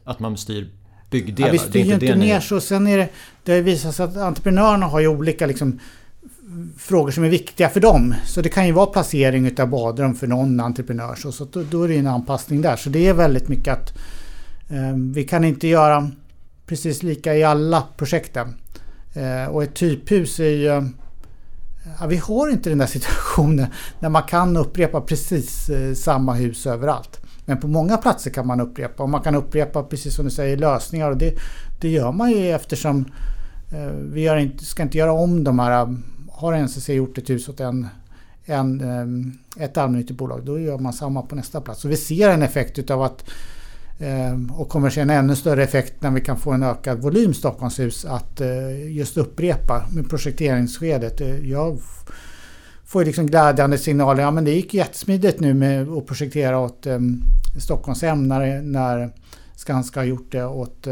[0.03, 0.69] att man styr
[1.09, 1.47] byggdelar?
[1.47, 2.61] Ja, vi styr ju inte ner så.
[2.61, 3.09] Sen är det,
[3.43, 5.79] det har visat sig att entreprenörerna har ju olika liksom,
[6.77, 8.15] frågor som är viktiga för dem.
[8.25, 11.15] Så det kan ju vara placering utav badrum för någon entreprenör.
[11.15, 12.75] Så, så då, då är det en anpassning där.
[12.75, 13.97] Så det är väldigt mycket att
[14.69, 16.11] eh, vi kan inte göra
[16.65, 18.55] precis lika i alla projekten.
[19.13, 20.89] Eh, och ett typhus är ju...
[21.99, 23.67] Ja, vi har inte den där situationen
[23.99, 27.19] när man kan upprepa precis eh, samma hus överallt.
[27.45, 30.57] Men på många platser kan man upprepa och man kan upprepa precis som du säger
[30.57, 31.35] lösningar och det,
[31.81, 33.05] det gör man ju eftersom
[33.71, 35.95] eh, vi inte, ska inte göra om de här
[36.39, 37.87] har NCC gjort ett hus åt en,
[38.45, 41.81] en, ehm, ett allmännyttigt bolag, då gör man samma på nästa plats.
[41.81, 43.29] Så vi ser en effekt utav att
[43.99, 47.33] ehm, och kommer se en ännu större effekt när vi kan få en ökad volym
[47.33, 51.21] Stockholmshus att eh, just upprepa med projekteringsskedet.
[51.21, 51.79] Eh, jag
[52.85, 54.23] får liksom glädjande signaler.
[54.23, 57.21] Ja men det gick jättesmidigt nu med att projektera åt ehm,
[57.57, 59.09] Stockholmshem när, när
[59.55, 60.87] Skanska har gjort det åt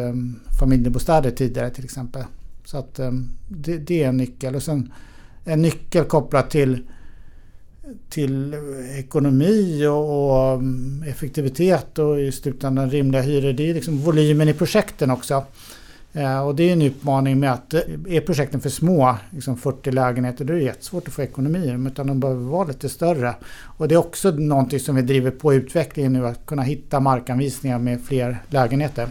[0.60, 2.24] familjebostäder tidigare till exempel.
[2.66, 3.00] Så att
[3.48, 4.56] det, det, är en nyckel.
[4.56, 4.92] Och sen
[5.48, 6.80] en nyckel kopplat till,
[8.10, 8.56] till
[8.98, 10.62] ekonomi och, och
[11.08, 13.54] effektivitet och i slutändan rimliga hyror.
[13.54, 15.44] Det är liksom volymen i projekten också.
[16.14, 19.92] Eh, och det är en utmaning med att eh, är projekten för små, liksom 40
[19.92, 21.88] lägenheter, då är det jättesvårt att få ekonomi i dem.
[21.88, 23.36] Utan de behöver vara lite större.
[23.78, 27.80] Och det är också någonting som vi driver på utvecklingen nu, att kunna hitta markanvisningar
[27.80, 29.08] med fler lägenheter.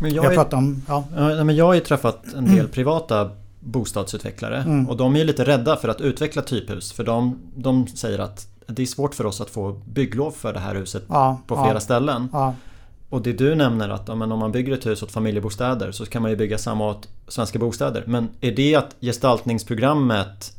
[0.00, 1.04] Men jag, jag, är, om, ja.
[1.44, 4.56] Men jag har ju träffat en del privata bostadsutvecklare.
[4.56, 4.88] Mm.
[4.88, 6.92] Och de är lite rädda för att utveckla typhus.
[6.92, 10.60] För de, de säger att det är svårt för oss att få bygglov för det
[10.60, 12.28] här huset ja, på flera ja, ställen.
[12.32, 12.54] Ja.
[13.08, 16.30] Och det du nämner att om man bygger ett hus åt familjebostäder så kan man
[16.30, 18.04] ju bygga samma åt svenska bostäder.
[18.06, 20.52] Men är det att gestaltningsprogrammet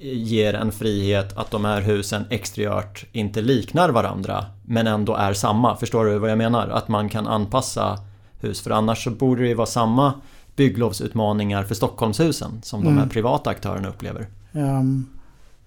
[0.00, 5.76] ger en frihet att de här husen exteriört inte liknar varandra men ändå är samma?
[5.76, 6.68] Förstår du vad jag menar?
[6.68, 7.98] Att man kan anpassa
[8.40, 10.12] hus för annars så borde det ju vara samma
[10.60, 12.92] bygglovsutmaningar för Stockholmshusen som mm.
[12.92, 13.12] de här mm.
[13.12, 14.26] privata aktörerna upplever.
[14.52, 15.06] Um,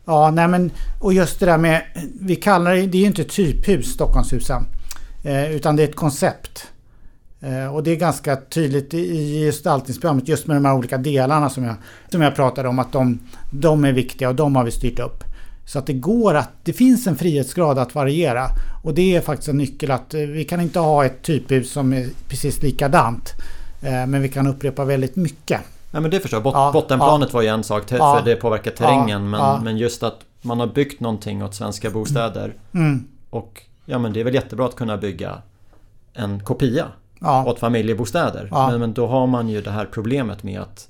[0.05, 1.81] ja, nej men och just det där med,
[2.21, 4.65] vi kallar det, det är ju inte typhus Stockholmshusen.
[5.23, 6.67] Eh, utan det är ett koncept.
[7.41, 11.63] Eh, och det är ganska tydligt i gestaltningsprogrammet just med de här olika delarna som
[11.63, 11.75] jag,
[12.11, 13.19] som jag pratade om att de,
[13.51, 15.23] de är viktiga och de har vi styrt upp.
[15.65, 18.47] Så att det går att, det finns en frihetsgrad att variera.
[18.83, 21.93] Och det är faktiskt en nyckel att eh, vi kan inte ha ett typhus som
[21.93, 23.33] är precis likadant.
[23.83, 25.61] Eh, men vi kan upprepa väldigt mycket.
[25.91, 26.43] Ja men det förstår jag.
[26.43, 29.29] Bot ja, bottenplanet ja, var ju en sak för ja, det påverkar terrängen.
[29.29, 32.53] men, men just att man har byggt någonting åt svenska bostäder.
[32.73, 33.07] Mm.
[33.29, 35.37] Och ja men det är väl jättebra att kunna bygga
[36.13, 36.87] en kopia
[37.19, 37.45] ja.
[37.45, 38.49] åt familjebostäder.
[38.51, 40.87] Men, men då har man ju det här problemet med att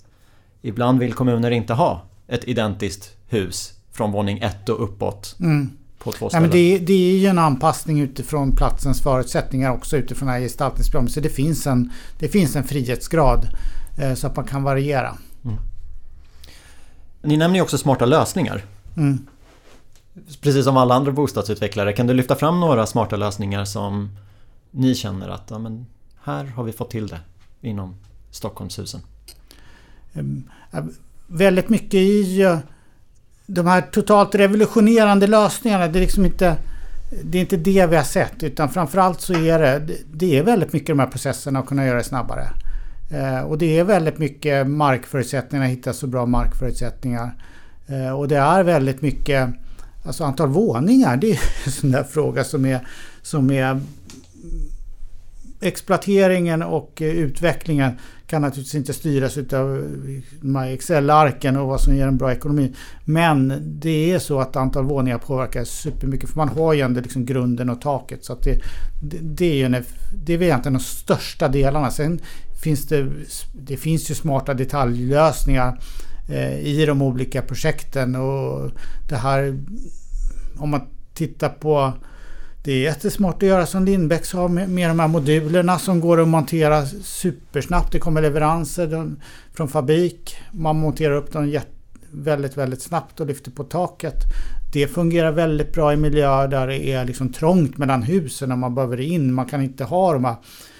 [0.61, 5.35] ibland vill kommuner inte ha ett identiskt hus från våning ett och uppåt.
[5.39, 5.69] Mm
[6.03, 6.43] på två ställen.
[6.43, 10.41] Ja, men det, det, är ju en anpassning utifrån platsens förutsättningar också utifrån det här
[10.41, 11.11] gestaltningsprogrammet.
[11.11, 13.47] Så det finns en, det finns en frihetsgrad
[13.97, 15.17] eh, så att man kan variera.
[15.45, 15.57] Mm.
[17.21, 18.63] Ni nämner ju också smarta lösningar.
[18.97, 19.27] Mm.
[20.41, 21.93] Precis som alla andra bostadsutvecklare.
[21.93, 24.09] Kan du lyfta fram några smarta lösningar som
[24.71, 25.85] ni känner att ja, men
[26.23, 27.19] här har vi fått till det
[27.61, 27.95] inom
[28.31, 29.01] Stockholmshusen?
[30.13, 30.49] Um,
[31.27, 32.59] väldigt mycket i
[33.45, 36.55] de här totalt revolutionerande lösningarna, det är liksom inte
[37.23, 40.73] det är inte det vi har sett utan framförallt så är det, det är väldigt
[40.73, 42.49] mycket de här processerna att kunna göra det snabbare.
[43.11, 47.35] Eh, och det är väldigt mycket markförutsättningar, hitta så bra markförutsättningar.
[47.87, 49.49] Eh, och det är väldigt mycket
[50.05, 52.87] Alltså antal våningar, det är en sån där fråga som är,
[53.21, 53.81] som är
[55.63, 57.91] exploateringen och eh, utvecklingen
[58.27, 59.93] kan naturligtvis inte styras av
[60.41, 62.73] de här Excel-arken och vad som ger en bra ekonomi.
[63.05, 67.25] Men det är så att antal våningar påverkar supermycket för man har ju ändå liksom
[67.25, 68.25] grunden och taket.
[68.25, 68.61] Så det,
[69.01, 69.83] det, det, är ju en,
[70.25, 71.91] det är väl egentligen de största delarna.
[71.91, 72.19] Sen
[72.63, 73.09] finns det,
[73.53, 75.79] det finns ju smarta detaljlösningar
[76.29, 78.71] eh, i de olika projekten och
[79.09, 79.59] det här
[80.57, 80.81] om man
[81.13, 81.93] tittar på
[82.63, 86.21] det är jättesmart att göra som Lindbäcks har med, med de här modulerna som går
[86.21, 87.91] att montera supersnabbt.
[87.91, 89.15] Det kommer leveranser
[89.53, 90.37] från fabrik.
[90.51, 91.59] Man monterar upp dem
[92.11, 94.15] väldigt, väldigt snabbt och lyfter på taket.
[94.73, 98.75] Det fungerar väldigt bra i miljöer där det är liksom trångt mellan husen när man
[98.75, 99.33] behöver in.
[99.33, 100.35] Man kan inte ha de här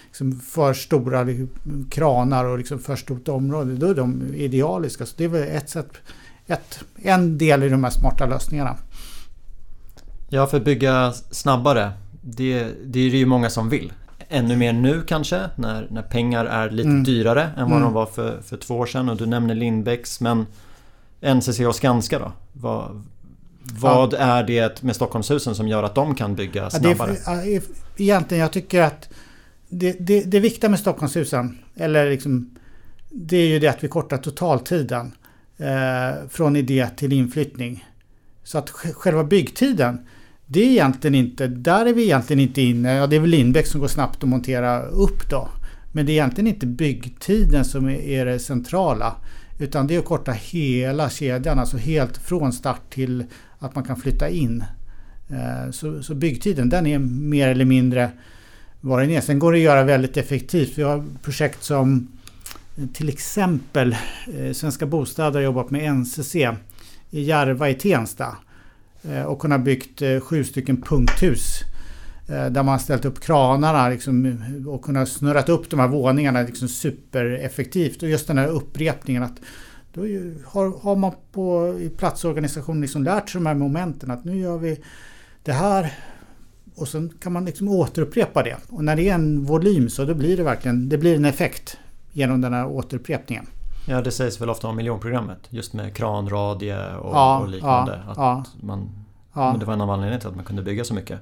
[0.05, 1.49] liksom för stora liksom
[1.91, 3.75] kranar och liksom för stort område.
[3.75, 5.05] Då är de idealiska.
[5.05, 5.91] Så det är väl ett sätt,
[6.47, 8.77] ett, en del i de här smarta lösningarna.
[10.33, 11.91] Ja, för att bygga snabbare.
[12.21, 13.93] Det, det är det ju många som vill.
[14.29, 17.03] Ännu mer nu kanske när, när pengar är lite mm.
[17.03, 17.81] dyrare än vad mm.
[17.81, 19.09] de var för, för två år sedan.
[19.09, 20.45] Och du nämner Lindbäcks men
[21.21, 22.31] NCC och Skanska då?
[22.53, 23.03] Vad,
[23.63, 24.17] vad ja.
[24.17, 27.15] är det med Stockholmshusen som gör att de kan bygga snabbare?
[27.25, 27.61] Ja, det är,
[27.97, 29.09] egentligen, jag tycker att
[29.69, 32.55] det, det, det viktiga med Stockholmshusen, eller liksom,
[33.09, 35.11] det är ju det att vi kortar totaltiden
[35.57, 37.85] eh, från idé till inflyttning.
[38.43, 40.05] Så att själva byggtiden
[40.45, 42.93] det är egentligen inte, där är vi egentligen inte inne.
[42.93, 45.49] Ja, det är väl Lindbäck som går snabbt att montera upp då.
[45.91, 49.15] Men det är egentligen inte byggtiden som är det centrala.
[49.59, 53.25] Utan det är att korta hela kedjan, alltså helt från start till
[53.59, 54.63] att man kan flytta in.
[55.29, 58.11] Eh, så, så byggtiden den är mer eller mindre
[58.81, 59.21] vad den är.
[59.21, 60.77] Sen går det att göra väldigt effektivt.
[60.77, 62.07] Vi har projekt som
[62.93, 63.95] till exempel
[64.37, 66.35] eh, Svenska Bostäder har jobbat med NCC
[67.09, 68.37] i Järva i Tensta.
[69.09, 71.59] Eh, och kunnat byggt eh, sju stycken punkthus.
[72.29, 74.37] Eh, där man ställt upp kranarna liksom,
[74.67, 78.03] och kunnat snurrat upp de här våningarna liksom supereffektivt.
[78.03, 79.39] Och just den här upprepningen att
[79.93, 80.01] då
[80.45, 84.57] har, har man på i platsorganisationen liksom lärt sig de här momenten att nu gör
[84.57, 84.79] vi
[85.43, 85.93] det här
[86.75, 88.57] och sen kan man liksom återupprepa det.
[88.69, 91.77] Och när det är en volym så då blir det verkligen det blir en effekt
[92.11, 93.47] genom den här återupprepningen.
[93.85, 95.39] Ja, det sägs väl ofta om miljonprogrammet.
[95.49, 98.01] Just med kranradie och, ja, och liknande.
[98.05, 98.43] Ja, att ja.
[98.61, 98.89] Man.
[99.35, 101.19] Men det var en av anledningarna till att man kunde bygga så mycket.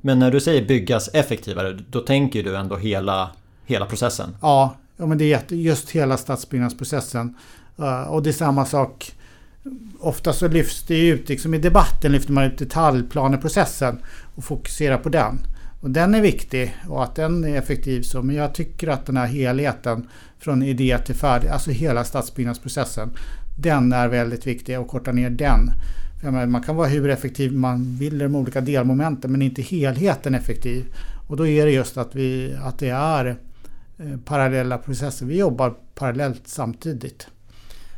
[0.00, 3.30] Men när du säger byggas effektivare, då tänker du ändå hela,
[3.64, 4.36] hela processen?
[4.42, 7.34] Ja, ja men det är just hela stadsbyggnadsprocessen.
[7.80, 9.12] Uh, och det är samma sak.
[10.00, 14.02] Ofta så lyfts det ut, liksom i debatten lyfter man ut detaljplaneprocessen
[14.34, 15.38] och fokuserar på den.
[15.80, 18.22] Och den är viktig och att den är effektiv så.
[18.22, 23.10] Men jag tycker att den här helheten från idé till färdig, alltså hela stadsbyggnadsprocessen.
[23.58, 25.70] Den är väldigt viktig och korta ner den.
[26.22, 30.34] Menar, man kan vara hur effektiv man vill i de olika delmomenten men inte helheten
[30.34, 30.84] effektiv.
[31.28, 33.26] Och då är det just att, vi, att det är
[33.98, 35.26] eh, parallella processer.
[35.26, 37.26] Vi jobbar parallellt samtidigt.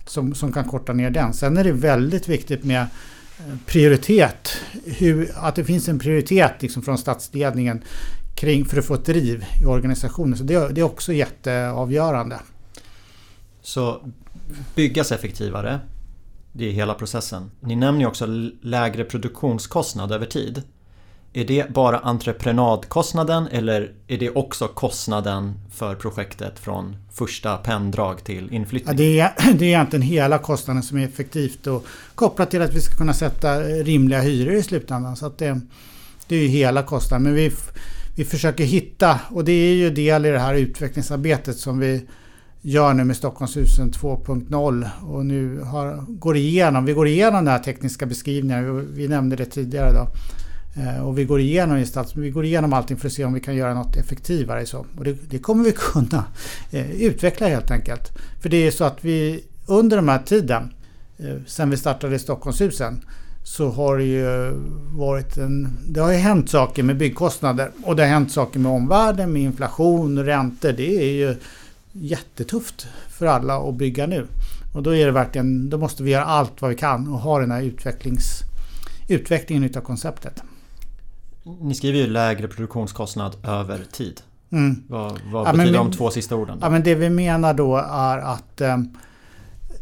[0.07, 1.33] Som, som kan korta ner den.
[1.33, 2.87] Sen är det väldigt viktigt med
[3.67, 4.57] prioritet.
[4.85, 7.83] Hur, att det finns en prioritet liksom från statsledningen
[8.35, 10.39] kring för att få ett driv i organisationen.
[10.39, 12.41] Så det, det är också jätteavgörande.
[13.63, 14.11] Så
[14.75, 15.81] byggas effektivare,
[16.53, 17.51] det är hela processen.
[17.61, 18.27] Ni nämner ju också
[18.63, 20.63] lägre produktionskostnad över tid.
[21.33, 28.53] Är det bara entreprenadkostnaden eller är det också kostnaden för projektet från första penndrag till
[28.53, 28.95] inflyttning?
[28.95, 32.75] Ja, det, är, det är egentligen hela kostnaden som är effektivt och kopplat till att
[32.75, 35.17] vi ska kunna sätta rimliga hyror i slutändan.
[35.17, 35.61] Så att det,
[36.29, 37.23] det är ju hela kostnaden.
[37.23, 37.53] Men vi,
[38.17, 42.07] vi försöker hitta, och det är ju del i det här utvecklingsarbetet som vi
[42.61, 47.63] gör nu med Stockholmshusen 2.0 och nu har, går igenom, vi går igenom den här
[47.63, 50.07] tekniska beskrivningen, vi, vi nämnde det tidigare då.
[50.75, 53.57] Eh, och vi går igenom vi går igenom allting för att se om vi kan
[53.57, 54.67] göra något effektivare.
[54.67, 54.87] Så.
[54.99, 56.25] Och det, det kommer vi kunna
[56.71, 58.19] eh, utveckla helt enkelt.
[58.41, 60.73] För det är så att vi under den här tiden,
[61.19, 63.05] eh, sen vi startade Stockholmshusen,
[63.45, 64.51] så har det ju
[64.97, 65.69] varit en...
[65.89, 69.43] Det har ju hänt saker med byggkostnader och det har hänt saker med omvärlden, med
[69.43, 70.73] inflation och räntor.
[70.73, 71.37] Det är ju
[71.93, 74.27] jättetufft för alla att bygga nu.
[74.75, 77.41] Och då är det verkligen, då måste vi göra allt vad vi kan och ha
[77.41, 78.25] den här utvecklings,
[79.09, 80.43] utvecklingen utav konceptet.
[81.61, 84.21] Ni skriver ju lägre produktionskostnad över tid.
[84.53, 84.83] Mm.
[84.89, 86.59] Vad, vad ja, betyder men, de två sista orden?
[86.59, 86.67] Då?
[86.67, 88.79] Ja, men det vi menar då är att eh,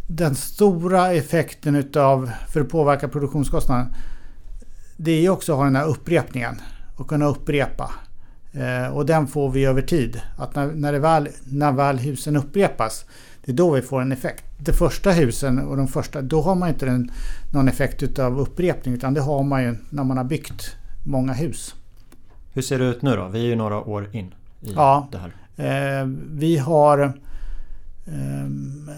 [0.06, 3.94] den stora effekten utav, för att påverka produktionskostnaden,
[4.96, 6.60] det är ju också att ha den här upprepningen
[6.96, 7.90] och kunna upprepa.
[8.52, 10.20] Eh, och den får vi över tid.
[10.38, 13.04] Att när, när, väl, när väl husen upprepas,
[13.44, 14.44] Det är då vi får en effekt.
[14.58, 17.10] De första husen och de första, då har man inte en,
[17.52, 20.76] någon effekt utav upprepning utan det har man ju när man har byggt
[21.08, 21.74] många hus.
[22.52, 23.28] Hur ser det ut nu då?
[23.28, 25.08] Vi är ju några år in i Ja.
[25.12, 26.00] det här.
[26.00, 26.98] Eh, vi har...
[28.06, 28.48] Eh,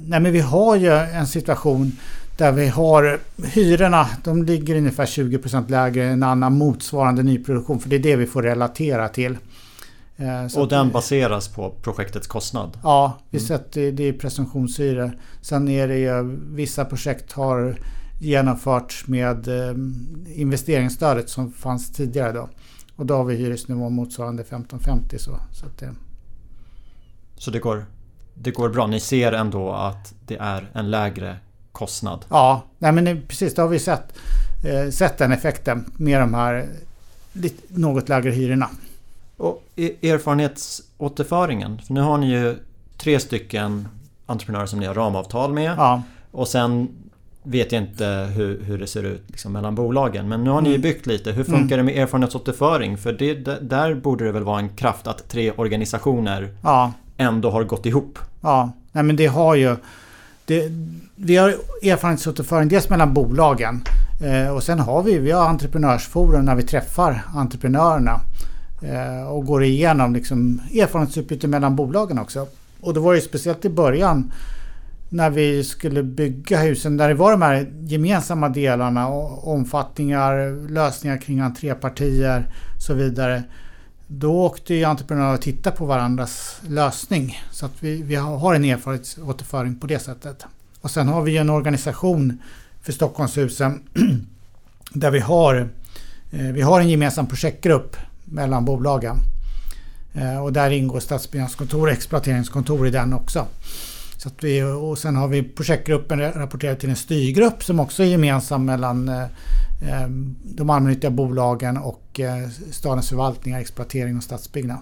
[0.02, 1.92] nej men vi har ju en situation
[2.38, 7.80] där vi har hyrorna, de ligger ungefär 20% lägre än annan motsvarande nyproduktion.
[7.80, 9.36] För det är det vi får relatera till.
[10.16, 12.78] Eh, så Och den baseras på projektets kostnad.
[12.82, 13.48] Ja, vi Mm.
[13.48, 15.12] sätter det är presumtionshyror.
[15.40, 17.76] Sen är det ju vissa projekt har
[18.22, 19.74] genomförts med eh,
[20.40, 22.48] investeringsstödet som fanns tidigare då.
[22.96, 25.30] Och då har vi hyresnivå motsvarande 1550 så.
[25.52, 25.94] så det,
[27.36, 27.84] Så det går,
[28.34, 28.86] det går bra.
[28.86, 31.36] Ni ser ändå att det är en lägre
[31.72, 32.24] kostnad.
[32.28, 34.18] ja, nej men precis det har vi sett.
[34.64, 36.68] Eh, sett den effekten med de här
[37.32, 38.68] lite, något lägre hyrorna.
[39.36, 41.78] Och e- erfarenhetsåterföringen.
[41.86, 42.56] För nu har ni ju
[42.96, 43.88] tre stycken
[44.26, 45.74] entreprenörer som ni har ramavtal med.
[45.78, 46.88] Ja, Och sen
[47.42, 50.28] vet jag inte hur, hur det ser ut liksom mellan bolagen.
[50.28, 50.82] Men nu har ni ju Mm.
[50.82, 51.32] byggt lite.
[51.32, 52.96] Hur funkar det med erfarenhetsåterföring?
[52.98, 53.34] För det,
[53.70, 58.18] där borde det väl vara en kraft att tre organisationer ja, ändå har gått ihop.
[58.40, 59.76] Ja, nej men det har ju...
[60.44, 60.72] Det,
[61.16, 61.48] vi har
[61.82, 63.82] erfarenhetsåterföring dels mellan bolagen
[64.24, 68.20] eh, och sen har vi, vi har entreprenörsforum när vi träffar entreprenörerna
[68.82, 72.46] eh, och går igenom liksom erfarenhetsutbyte mellan bolagen också.
[72.80, 74.32] Och det var ju speciellt i början
[75.12, 81.16] när vi skulle bygga husen där det var de här gemensamma delarna, och omfattningar, lösningar
[81.16, 82.46] kring entrépartier
[82.76, 83.42] och så vidare.
[84.06, 87.42] Då åkte ju entreprenörer och tittade på varandras lösning.
[87.50, 90.46] Så att vi, vi har en erfarenhetsåterföring på det sättet.
[90.80, 92.38] Och sen har vi en organisation
[92.82, 93.82] för Stockholmshusen
[94.92, 95.68] där vi har,
[96.30, 99.16] eh, vi har en gemensam projektgrupp mellan bolagen.
[100.14, 103.46] Eh, och där ingår stadsbyggnadskontor och exploateringskontor i den också.
[104.20, 108.06] Så att vi, och sen har vi projektgruppen rapporterat till en styrgrupp som också är
[108.06, 110.08] gemensam mellan eh, eh,
[110.44, 114.78] de allmännyttiga bolagen och eh, stadens förvaltningar, exploatering och stadsbyggnad.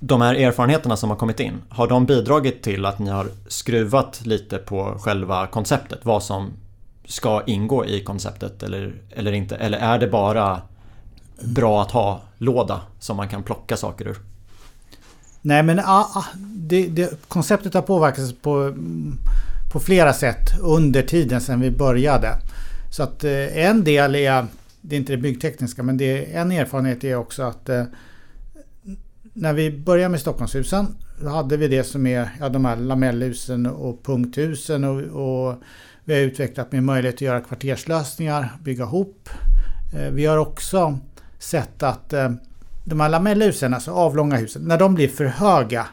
[0.00, 4.26] De här erfarenheterna som har kommit in, har de bidragit till att ni har skruvat
[4.26, 6.00] lite på själva konceptet?
[6.02, 6.52] Vad som
[7.04, 9.56] ska ingå i konceptet eller, eller inte?
[9.56, 10.62] Eller är det bara
[11.44, 14.16] bra att ha-låda som man kan plocka saker ur?
[15.46, 19.18] Nej men ah, ah, det, det, konceptet har påverkats på, mm,
[19.72, 22.28] på flera sätt under tiden sedan vi började.
[22.90, 24.46] Så att eh, en del är,
[24.80, 27.84] det är inte det byggtekniska, men det, en erfarenhet är också att eh,
[29.32, 30.86] när vi började med Stockholmshusen
[31.22, 35.62] då hade vi det som är ja, de här lamellhusen och punkthusen och, och
[36.04, 39.28] vi har utvecklat med möjlighet att göra kvarterslösningar, bygga ihop.
[39.94, 40.98] Eh, vi har också
[41.38, 42.30] sett att eh,
[42.88, 45.86] de här lamellhusen, alltså avlånga husen, när de blir för höga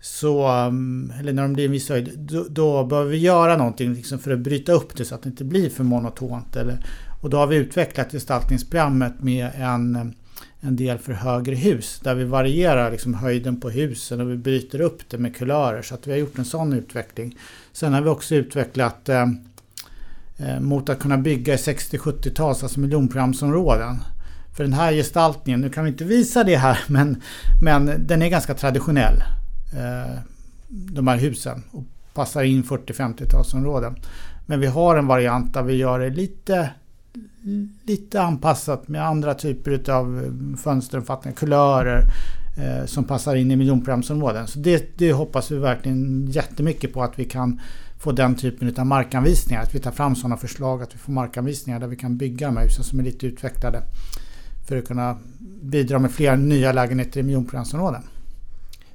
[0.00, 3.94] så, um, eller när de blir en viss höjd, då, då behöver vi göra någonting
[3.94, 6.56] liksom för att bryta upp det så att det inte blir för monotont.
[6.56, 6.84] Eller,
[7.22, 10.14] och då har vi utvecklat gestaltningsprogrammet med en,
[10.60, 14.80] en del för högre hus där vi varierar liksom höjden på husen och vi bryter
[14.80, 15.82] upp det med kulörer.
[15.82, 17.38] Så att vi har gjort en sån utveckling.
[17.72, 19.26] Sen har vi också utvecklat eh,
[20.36, 23.96] eh mot att kunna bygga i 60-70-tals, alltså miljonprogramsområden.
[24.56, 27.22] För den här gestaltningen, nu kan vi inte visa det här, men,
[27.62, 29.22] men den är ganska traditionell.
[29.72, 30.18] Eh,
[30.68, 31.84] de här husen och
[32.14, 33.96] passar in 40-50-talsområden.
[34.46, 36.70] Men vi har en variant där vi gör det lite,
[37.82, 42.02] lite anpassat med andra typer av eh, fönsteromfattningar, kulörer
[42.58, 44.46] eh, som passar in i miljonprogramsområden.
[44.46, 47.60] Så det, det hoppas vi verkligen jättemycket på att vi kan
[47.98, 49.62] få den typen av markanvisningar.
[49.62, 52.56] Att vi tar fram sådana förslag att vi får markanvisningar där vi kan bygga de
[52.56, 53.82] här husen som är lite utvecklade.
[54.66, 55.16] För att kunna
[55.62, 58.02] bidra med fler nya lägenheter i miljonprogramsområden.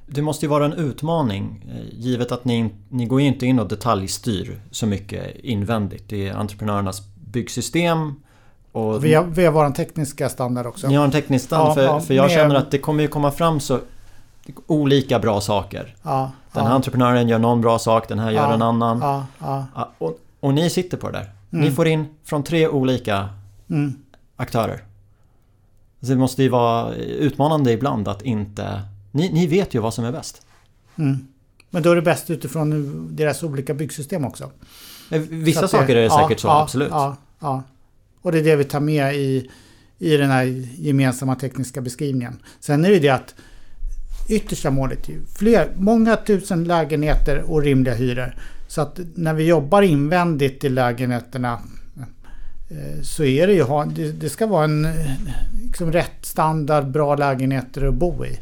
[0.06, 3.58] Det måste ju vara en utmaning eh, givet att ni, ni går ju inte in
[3.58, 6.04] och detaljstyr så mycket invändigt.
[6.08, 7.02] Det är entreprenörernas
[7.32, 8.14] byggsystem
[8.72, 10.88] och Vi har, vi har vår tekniska standard också.
[10.88, 13.02] ni har en teknisk standard Ja, för, ja, för jag med- känner att det kommer
[13.02, 13.80] ju komma fram så
[14.66, 15.94] olika bra saker.
[16.02, 19.26] Ja, Den här entreprenören gör någon bra sak, den här gör en annan.
[19.40, 21.30] Ja, och, och ni sitter på det där.
[21.50, 21.74] Ni Mm.
[21.74, 23.28] får in från tre olika
[23.70, 23.94] Mm.
[24.36, 24.82] aktörer.
[26.00, 28.82] Så det måste ju vara utmanande ibland att inte...
[29.12, 30.42] Ni, ni vet ju vad som är bäst.
[30.96, 31.26] Mm.
[31.70, 34.50] Men då är det bäst utifrån deras olika byggsystem också.
[35.10, 36.88] Eh, Vissa det- saker är det ja, säkert så, ja, absolut.
[36.90, 37.62] Ja, ja.
[38.22, 39.50] Och det är det vi tar med i,
[39.98, 40.44] i den här
[40.78, 42.38] gemensamma tekniska beskrivningen.
[42.60, 43.34] Sen är det det att
[44.28, 48.34] yttersta målet är ju fler, många tusen lägenheter och rimliga hyror.
[48.68, 51.58] Så att när vi jobbar invändigt i lägenheterna
[52.70, 54.88] Eh, så är det ju, det, ska vara en
[55.62, 58.38] liksom rätt standard, bra lägenheter att bo i.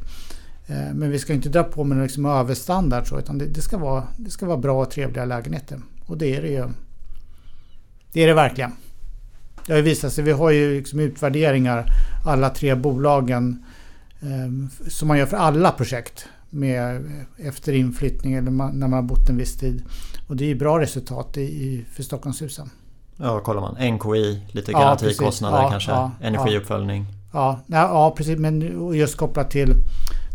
[0.66, 3.78] Eh, men vi ska inte dra på med liksom överstandard så, utan det, det, ska
[3.78, 5.80] vara, det ska vara bra och trevliga lägenheter.
[6.06, 6.68] Och det är det ju.
[8.12, 8.72] Det är det verkligen.
[9.66, 11.86] Det har ju visat sig, vi har ju liksom utvärderingar,
[12.24, 13.64] alla tre bolagen,
[14.20, 19.02] eh, som man gör för alla projekt med, efter inflyttning eller man, när man har
[19.02, 19.82] bott en viss tid.
[20.28, 22.70] Och det är ju bra resultat i, för Stockholmshusen.
[23.16, 23.94] Ja, kollar man.
[23.94, 27.06] NKI, lite garantikostnader ja, kanske, ja, energiuppföljning.
[27.32, 28.38] Ja, ja, precis.
[28.38, 29.74] Men just kopplat till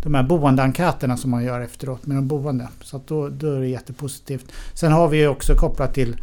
[0.03, 2.67] de här boendeenkäterna som man gör efteråt med de boende.
[2.81, 4.51] Så då, då är det jättepositivt.
[4.73, 6.15] Sen har vi också kopplat till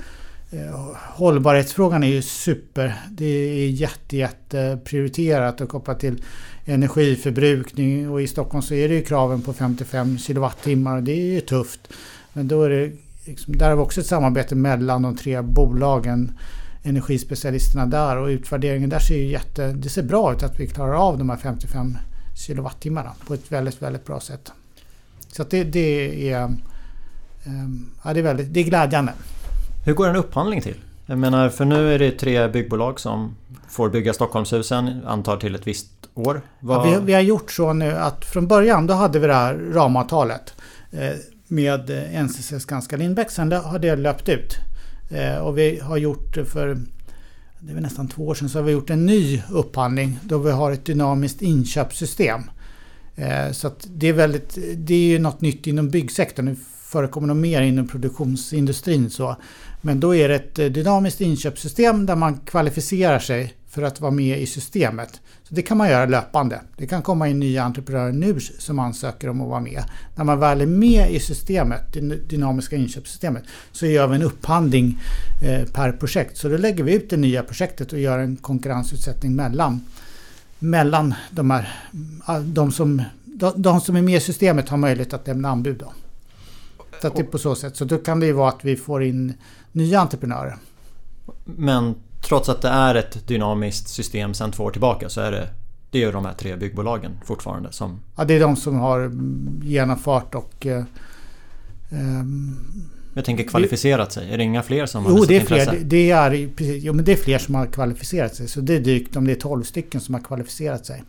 [0.51, 2.95] eh, hållbarhetsfrågan är ju super.
[3.11, 6.23] Det är jätte, jätte prioriterat och kopplat till
[6.65, 11.01] energiförbrukning och i Stockholm så är det ju kraven på 55 kilowattimmar.
[11.01, 11.81] Det är ju tufft.
[12.33, 12.93] Men då är det
[13.29, 16.39] liksom, där har vi också ett samarbete mellan de tre bolagen
[16.83, 19.73] energispecialisterna där och utvärderingen där ser ju jätte...
[19.73, 21.97] Det ser bra ut att vi klarar av de här 55
[22.37, 24.53] kilowattimmarna på ett väldigt, väldigt bra sätt.
[25.29, 26.45] Så det, det, är...
[27.45, 28.55] Ehm, ja, det är väldigt...
[28.55, 29.13] Det är glädjande.
[29.85, 30.77] Hur går en upphandling till?
[31.07, 33.37] Jag menar, för nu är det tre byggbolag som
[33.69, 36.41] får bygga Stockholmshusen, antar till ett visst år.
[36.61, 36.77] Vad...
[36.77, 39.55] Ja, vi, vi, har gjort så nu att från början då hade vi det här
[39.55, 40.55] ramavtalet
[40.91, 41.11] eh,
[41.49, 43.31] med eh, NCC Skanska Lindbäck.
[43.31, 44.57] Sen har det löpt ut.
[45.11, 46.79] Eh, och vi har gjort för
[47.61, 50.51] det är nästan två år sedan så har vi gjort en ny upphandling då vi
[50.51, 52.41] har ett dynamiskt inköpssystem.
[53.17, 56.47] Eh, så det, är väldigt, det är ju något nytt inom byggsektorn.
[56.47, 59.11] Det förekommer nog mer inom produktionsindustrin.
[59.11, 59.37] Så.
[59.81, 64.41] Men då är det ett dynamiskt inköpssystem där man kvalificerar sig för att vara med
[64.41, 65.21] i systemet.
[65.43, 66.61] Så Det kan man göra löpande.
[66.77, 69.85] Det kan komma in nya entreprenörer nu som ansöker om att vara med.
[70.17, 74.99] När man väl är med i systemet, det dynamiska inköpssystemet, så gör vi en upphandling
[75.43, 76.37] eh, per projekt.
[76.37, 79.81] Så då lägger vi ut det nya projektet och gör en konkurrensutsättning mellan,
[80.59, 81.69] mellan de, här,
[82.43, 83.03] de, som,
[83.57, 85.77] de som är med i systemet har möjlighet att lämna anbud.
[85.79, 85.93] Då.
[87.01, 87.77] Så att det är på så sätt.
[87.77, 89.35] Så då kan det ju vara att vi får in
[89.73, 90.57] nya entreprenörer.
[91.45, 95.49] Men trots att det är ett dynamiskt system sedan två år tillbaka så är det
[95.91, 98.01] det är de här tre byggbolagen fortfarande som...
[98.17, 99.13] Ja, det är de som har
[99.63, 100.67] genomfört och...
[100.67, 100.85] Eh,
[101.91, 102.57] ehm,
[103.15, 104.31] jag tänker kvalificerat sig.
[104.31, 105.67] Är det inga fler som har Jo, det är fler.
[105.67, 108.49] Det, det är, precis, jo, men det är fler som har kvalificerat sig.
[108.49, 111.03] Så det är drygt om det är 12 stycken som har kvalificerat sig.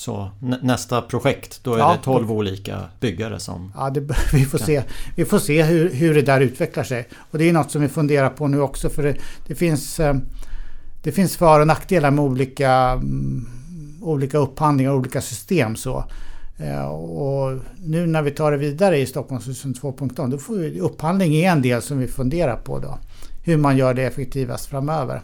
[0.00, 0.30] Så
[0.62, 3.72] nästa projekt, då är ja, det 12 då, olika byggare som...
[3.76, 4.00] Ja, det,
[4.32, 4.82] vi får se,
[5.16, 7.08] vi får se hur, hur det där utvecklar sig.
[7.30, 10.14] Och det är något som vi funderar på nu också för det, det finns, eh,
[11.02, 13.48] det finns för och nackdelar med olika, mm,
[14.02, 15.76] olika upphandlingar och olika system.
[15.76, 16.04] Så.
[16.58, 21.34] Eh, och nu när vi tar det vidare i Stockholmshusen 2.0 då får vi, upphandling
[21.34, 22.98] är en del som vi funderar på då.
[23.44, 25.20] Hur man gör det effektivast framöver.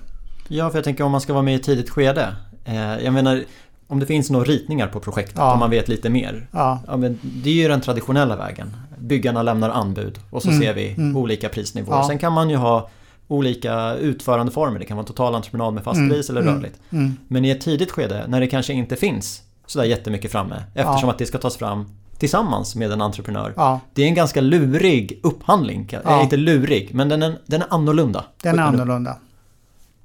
[0.48, 2.36] Ja, för jag tänker om man ska vara med i ett tidigt skede.
[2.66, 3.44] Eh, jag menar,
[3.88, 5.52] om det finns några ritningar på projektet, ja.
[5.52, 6.46] om man vet lite mer.
[6.50, 6.80] Ja.
[6.86, 6.96] ja.
[6.96, 8.76] men det är ju den traditionella vägen.
[8.98, 10.60] Byggarna lämnar anbud och så mm.
[10.60, 11.16] ser vi mm.
[11.16, 11.96] olika prisnivåer.
[11.96, 12.08] Ja.
[12.08, 12.88] Sen kan man ju ha
[13.28, 14.78] olika utförandeformer.
[14.78, 16.10] Det kan vara totalentreprenad med fast mm.
[16.10, 16.54] pris eller mm.
[16.54, 16.80] rörligt.
[16.90, 17.16] Mm.
[17.28, 21.18] Men i ett tidigt skede när det kanske inte finns sådär jättemycket framme eftersom att
[21.18, 21.86] det ska tas fram
[22.18, 23.52] tillsammans med en entreprenör.
[23.56, 23.80] Ja.
[23.94, 25.88] Det är en ganska lurig upphandling.
[26.04, 26.22] Ja.
[26.22, 28.24] Inte lurig, men den är, den är annorlunda.
[28.42, 29.16] Den är annorlunda.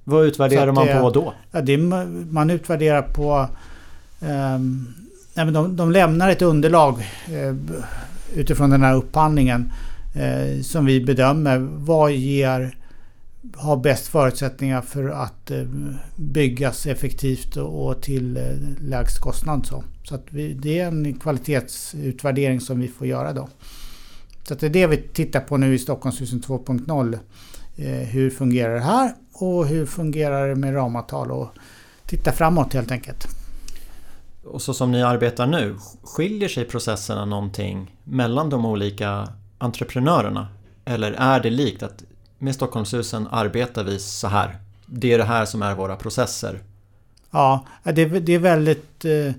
[0.03, 1.33] Vad utvärderar man på då?
[1.51, 3.47] Ja, det, man utvärderar på
[4.23, 4.93] Um,
[5.33, 7.55] nej, de, de lämnar ett underlag eh,
[8.35, 9.71] utifrån den här upphandlingen
[10.15, 12.75] eh, som vi bedömer vad ger
[13.55, 15.63] har bäst förutsättningar för att eh,
[16.15, 18.39] byggas effektivt och, och till
[18.79, 19.65] lägst kostnad.
[19.65, 23.49] Så, så att vi, det är en kvalitetsutvärdering som vi får göra då.
[24.43, 27.19] Så det är det vi tittar på nu i Stockholmshusen 2.0.
[28.05, 31.49] hur fungerar det här och hur fungerar det med ramavtal och
[32.05, 33.40] titta framåt helt enkelt
[34.43, 39.27] och så som ni arbetar nu, skiljer sig processerna någonting mellan de olika
[39.57, 40.47] entreprenörerna?
[40.85, 42.03] Eller är det likt att
[42.39, 44.57] med Stockholmshusen arbetar vi så här?
[44.85, 46.59] Det är det här som är våra processer.
[47.31, 49.05] Ja, det, det är väldigt...
[49.05, 49.33] Eh,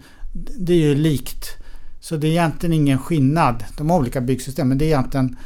[0.59, 1.57] det är ju likt.
[2.01, 3.65] Så det är egentligen ingen skillnad.
[3.79, 5.37] De olika byggsystemen, det är egentligen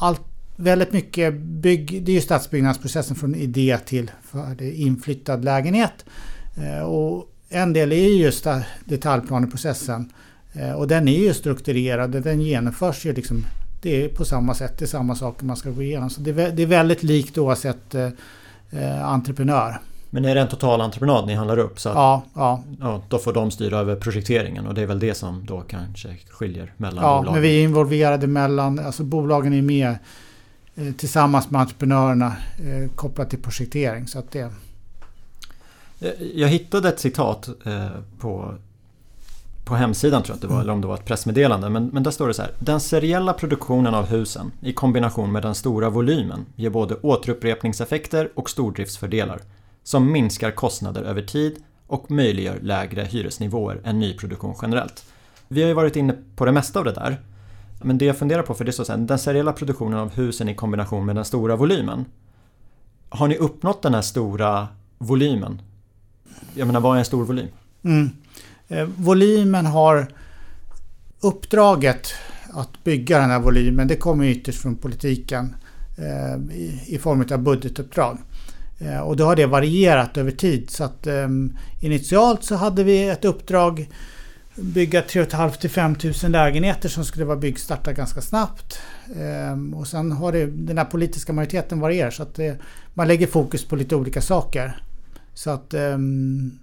[0.00, 0.20] allt,
[0.56, 2.02] väldigt mycket bygg...
[2.04, 4.10] Det är ju stadsbyggnadsprocessen från idé till
[4.60, 6.04] inflyttad lägenhet.
[6.56, 8.46] Eh, och en del är just
[8.84, 10.12] detaljplaneprocessen.
[10.52, 13.44] Eh, och den är ju strukturerad, den genomförs ju liksom
[13.82, 16.10] det är på samma sätt, det är samma saker man ska gå igenom.
[16.10, 16.30] Så det
[16.62, 18.08] är, väldigt likt oavsett eh,
[18.70, 19.80] eh, entreprenör.
[20.10, 21.80] Men är det en total entreprenad ni handlar upp?
[21.80, 22.62] Så att, ja, ja.
[22.80, 23.02] ja.
[23.08, 26.72] Då får de styra över projekteringen och det är väl det som då kanske skiljer
[26.76, 27.26] mellan ja, bolagen?
[27.26, 29.98] Ja, men vi är involverade mellan, alltså bolagen är med
[30.74, 32.26] eh, tillsammans med entreprenörerna
[32.58, 34.06] eh, kopplat till projektering.
[34.06, 34.50] Så att det,
[36.34, 37.88] jag hittade ett citat eh,
[38.18, 38.54] på
[39.68, 41.68] på hemsidan tror jag att det var, eller om det var ett pressmeddelande.
[41.68, 42.50] Men, men där står det så här.
[42.58, 48.50] Den seriella produktionen av husen i kombination med den stora volymen ger både återupprepningseffekter och
[48.50, 49.40] stordriftsfördelar.
[49.82, 55.04] Som minskar kostnader över tid och möjliggör lägre hyresnivåer än nyproduktion generellt.
[55.48, 57.20] Vi har ju varit inne på det mesta av det där.
[57.82, 60.48] Men det jag funderar på, för det står så här, den seriella produktionen av husen
[60.48, 62.04] i kombination med den stora volymen.
[63.08, 64.68] Har ni uppnått den här stora
[64.98, 65.62] volymen?
[66.54, 67.48] Jag menar, vad är en stor volym?
[67.82, 68.10] Mm.
[68.68, 70.06] Eh, volymen har
[71.20, 72.14] uppdraget
[72.50, 73.88] att bygga den här volymen.
[73.88, 75.56] Det kommer ytterst från politiken
[75.98, 78.18] eh, i, i, form av budgetuppdrag.
[78.78, 80.70] Eh, och då har det varierat över tid.
[80.70, 81.28] Så att eh,
[81.80, 83.88] initialt så hade vi ett uppdrag
[84.60, 88.80] bygga 3 500 till 5 000 lägenheter som skulle vara byggstarta ganska snabbt.
[89.16, 92.58] Ehm, och sen har det, den här politiska majoriteten varierat så att det,
[92.94, 94.82] man lägger fokus på lite olika saker.
[95.38, 96.58] Så att um,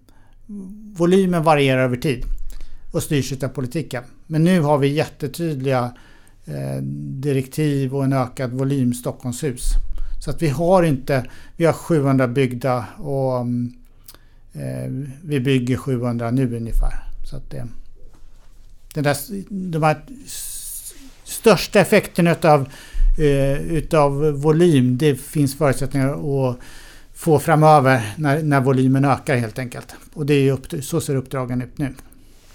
[0.94, 2.26] volymen varierar över tid
[2.92, 4.04] och styrs av politiken.
[4.28, 5.94] Men nu har vi jättetydliga
[6.46, 6.82] eh,
[7.22, 9.70] direktiv och en ökad volym Stockholmshus.
[10.24, 11.26] Så att vi har inte,
[11.58, 13.40] vi har 700 byggda och
[14.54, 14.92] eh,
[15.24, 17.04] vi bygger 700 nu ungefär.
[17.30, 17.68] Så att det,
[18.94, 19.18] den där,
[19.50, 20.02] de här
[21.24, 22.70] största effekten utav,
[23.18, 26.60] eh, utav volym, det finns förutsättningar att
[27.16, 29.96] få framöver när, när volymen ökar helt enkelt.
[30.14, 31.94] Och det är upp, så ser uppdragen ut nu.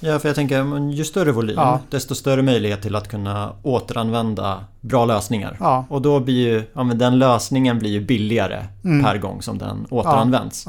[0.00, 1.80] Ja, för jag tänker ju större volym, ja.
[1.90, 5.56] desto större möjlighet till att kunna återanvända bra lösningar.
[5.60, 5.84] Ja.
[5.88, 9.04] Och då blir ju, ja men den lösningen blir ju billigare mm.
[9.04, 10.66] per gång som den återanvänds.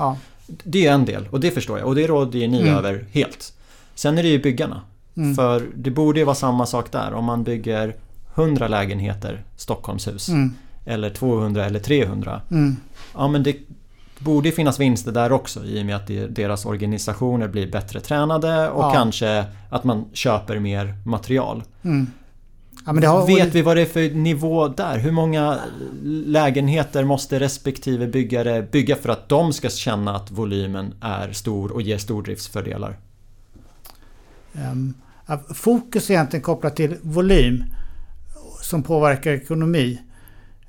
[0.63, 2.75] Det är en del och det förstår jag och det råder ni mm.
[2.75, 3.53] över helt.
[3.95, 4.81] Sen är det ju byggarna.
[5.15, 5.35] Mm.
[5.35, 7.13] För det borde ju vara samma sak där.
[7.13, 7.95] Om man bygger
[8.35, 10.29] 100 lägenheter Stockholmshus.
[10.29, 10.53] Mm.
[10.85, 12.41] Eller 200 eller 300.
[12.51, 12.77] Mm.
[13.13, 13.55] Ja men det
[14.23, 18.83] borde finnas vinster där också i och med att deras organisationer blir bättre tränade och
[18.83, 18.93] ja.
[18.93, 21.63] kanske att man köper mer material.
[21.83, 22.07] Mm.
[22.85, 23.27] Ja, har...
[23.27, 24.97] Vet vi vad det är för nivå där?
[24.97, 25.59] Hur många
[26.25, 31.81] lägenheter måste respektive byggare bygga för att de ska känna att volymen är stor och
[31.81, 32.97] ger stordriftsfördelar?
[34.53, 34.93] Um,
[35.53, 37.63] fokus är egentligen kopplat till volym
[38.61, 40.01] som påverkar ekonomi.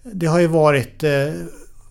[0.03, 1.11] Det har ju varit eh,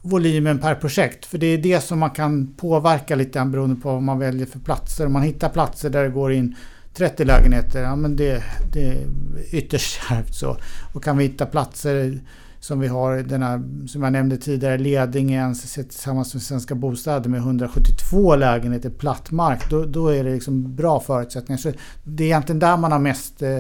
[0.02, 1.26] volymen per projekt.
[1.26, 4.46] För det är det som man kan påverka lite grann beroende på vad man väljer
[4.46, 5.06] för platser.
[5.06, 6.56] Om man hittar platser där det går in
[6.94, 8.44] 30 lägenheter, ja men det,
[8.74, 9.08] det är
[9.52, 10.58] ytterst kärvt så.
[10.94, 12.20] Och kan vi hitta platser
[12.60, 17.40] som vi har den här, som jag nämnde tidigare, Ledingen tillsammans med Svenska Bostäder med
[17.40, 19.70] 172 lägenheter platt mark.
[19.70, 21.58] Då, då är det liksom bra förutsättningar.
[21.58, 21.72] Så
[22.04, 23.60] det är egentligen där man har mest eh,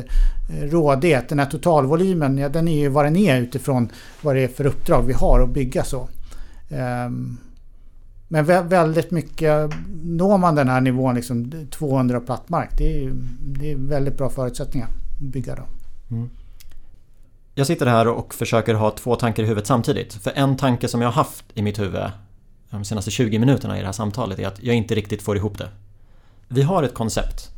[0.61, 1.29] rådighet.
[1.29, 3.89] Den här totalvolymen, ja, den är ju vad den är utifrån
[4.21, 6.09] vad det är för uppdrag vi har att bygga så.
[6.71, 7.37] Ehm,
[8.27, 9.71] men väldigt mycket,
[10.03, 14.87] når man den här nivån, liksom 200 plattmark, det är, det är väldigt bra förutsättningar
[14.87, 15.63] att bygga då.
[16.15, 16.29] Mm.
[17.55, 20.13] Jag sitter här och försöker ha två tankar i huvudet samtidigt.
[20.13, 22.01] För en tanke som jag har haft i mitt huvud
[22.69, 25.57] de senaste 20 minuterna i det här samtalet är att jag inte riktigt får ihop
[25.57, 25.69] det.
[26.47, 27.49] Vi har ett koncept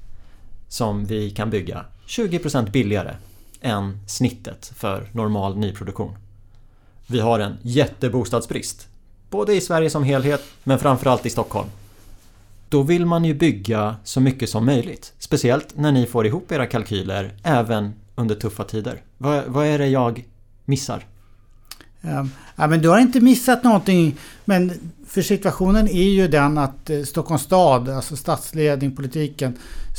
[0.67, 3.15] som vi kan bygga 20% billigare
[3.61, 6.15] än snittet för normal nyproduktion.
[7.07, 8.87] Vi har en jättebostadsbrist.
[9.33, 11.67] Både i Sverige som helhet, men framförallt i Stockholm.
[12.69, 15.13] Då vill man ju bygga så mycket som möjligt.
[15.19, 19.01] Speciellt när ni får ihop era kalkyler även under tuffa tider?
[19.17, 20.25] Vad, vad är det jag
[20.65, 21.05] missar?
[22.01, 24.15] Ehm, ja, men du har inte missat någonting.
[24.45, 24.71] Men
[25.07, 29.57] för situationen är ju den att eh, Stockholms stad, alltså stadsledning, politiken,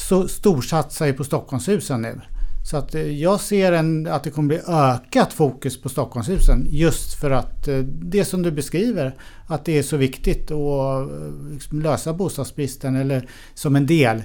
[0.09, 2.20] så storsatsar ju på Stockholmshusen nu.
[2.64, 7.14] Så att eh, jag ser en, att det kommer bli ökat fokus på Stockholmshusen just
[7.14, 9.14] för att eh, det som du beskriver,
[9.46, 11.08] att det är så viktigt att
[11.52, 14.22] liksom lösa bostadsbristen eller som en del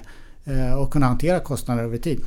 [0.76, 2.20] och kunna hantera kostnader över tid.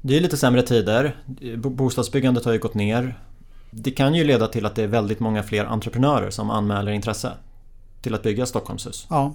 [0.00, 1.16] Det är lite sämre tider.
[1.56, 3.20] Bostadsbyggandet har ju gått ner.
[3.70, 7.32] Det kan ju leda till att det är väldigt många fler entreprenörer som anmäler intresse
[8.02, 9.06] till att bygga Stockholmshus.
[9.10, 9.34] Ja.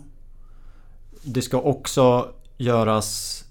[1.23, 2.27] Det ska också
[2.57, 3.43] göras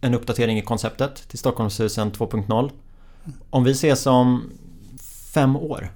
[0.00, 2.70] en uppdatering i konceptet till Stockholmshusen 2.0.
[3.50, 4.52] Om vi ses om
[5.32, 5.92] fem år,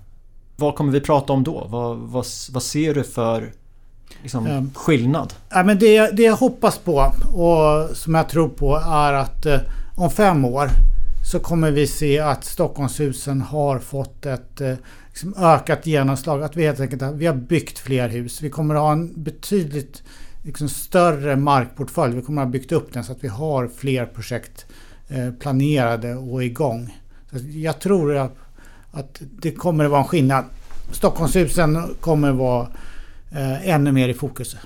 [0.56, 1.66] vad kommer vi prata om då?
[1.68, 3.52] Vad, vad, vad ser du för
[4.22, 5.34] liksom, um, skillnad?
[5.50, 9.60] Ja, men det, det jag hoppas på och som jag tror på är att eh,
[9.96, 10.70] om fem år
[11.30, 14.74] så kommer vi se att Stockholmshusen har fått ett eh,
[15.08, 16.42] liksom ökat genomslag.
[16.42, 18.42] Att vi helt enkelt vi har byggt fler hus.
[18.42, 20.02] Vi kommer att ha en betydligt
[20.44, 22.16] liksom, större markportfölj.
[22.16, 24.66] Vi kommer att ha byggt upp den så att vi har fler projekt
[25.08, 26.98] eh, planerade och igång.
[27.30, 28.36] Så jag tror att,
[28.90, 30.44] att det kommer att vara en skillnad.
[30.92, 32.68] Stockholmshusen kommer att vara
[33.32, 34.56] eh, ännu mer i fokus.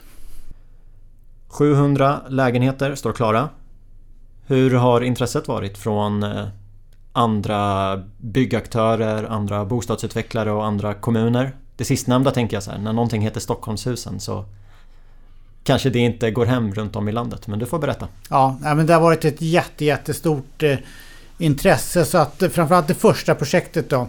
[1.48, 3.48] 700 lägenheter står klara.
[4.46, 6.46] Hur har intresset varit från eh,
[7.12, 11.56] andra byggaktörer, andra bostadsutvecklare och andra kommuner?
[11.76, 14.44] Det sistnämnda tänker jag så här, när någonting heter Stockholmshusen så
[15.68, 18.08] kanske det inte går hem runt om i landet, men du får berätta.
[18.30, 20.78] Ja, men det har varit ett jätte, jättestort eh,
[21.38, 24.08] intresse så att eh, framförallt det första projektet då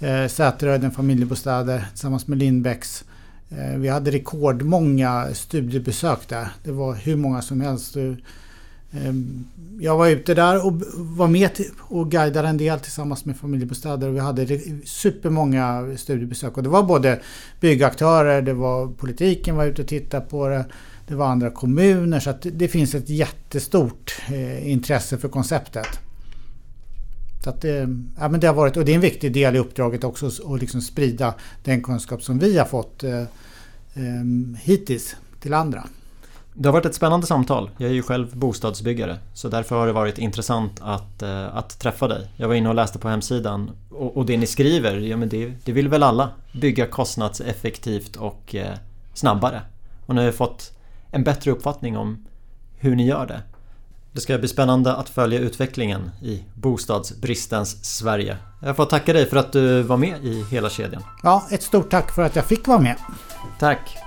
[0.00, 3.04] eh, Säteröden familjebostäder tillsammans med Lindbäcks
[3.50, 6.48] eh, vi hade rekordmånga studiebesök där.
[6.64, 7.96] Det var hur många som helst.
[7.96, 9.12] Eh,
[9.80, 14.08] jag var ute där och var med och guidade en del tillsammans med familjebostäder.
[14.08, 17.20] och Vi hade supermånga studiebesök och det var både
[17.60, 20.64] byggaktörer, det var politiken var ute och tittade på det.
[21.08, 25.88] Det var andra kommuner så att det finns ett jättestort eh, intresse för konceptet.
[27.44, 27.88] Så att det,
[28.18, 30.60] ja, men det har varit, och det är en viktig del i uppdraget också att
[30.60, 31.34] liksom sprida
[31.64, 33.26] den kunskap som vi har fått eh, eh,
[34.62, 35.84] hittills till andra.
[36.54, 37.70] Det har varit ett spännande samtal.
[37.78, 42.08] Jag är ju själv bostadsbyggare så därför har det varit intressant att, eh, att träffa
[42.08, 42.30] dig.
[42.36, 45.52] Jag var inne och läste på hemsidan och, och det ni skriver, ja men det,
[45.64, 46.30] det, vill väl alla?
[46.60, 48.74] Bygga kostnadseffektivt och eh,
[49.14, 49.62] snabbare.
[50.06, 50.77] Och nu har jag fått
[51.10, 52.26] en bättre uppfattning om
[52.76, 53.42] hur ni gör det.
[54.12, 58.36] Det ska bli spännande att följa utvecklingen i bostadsbristens Sverige.
[58.62, 61.02] Jag får tacka dig för att du var med i hela kedjan.
[61.22, 62.96] Ja, ett stort tack för att jag fick vara med.
[63.58, 63.98] Tack.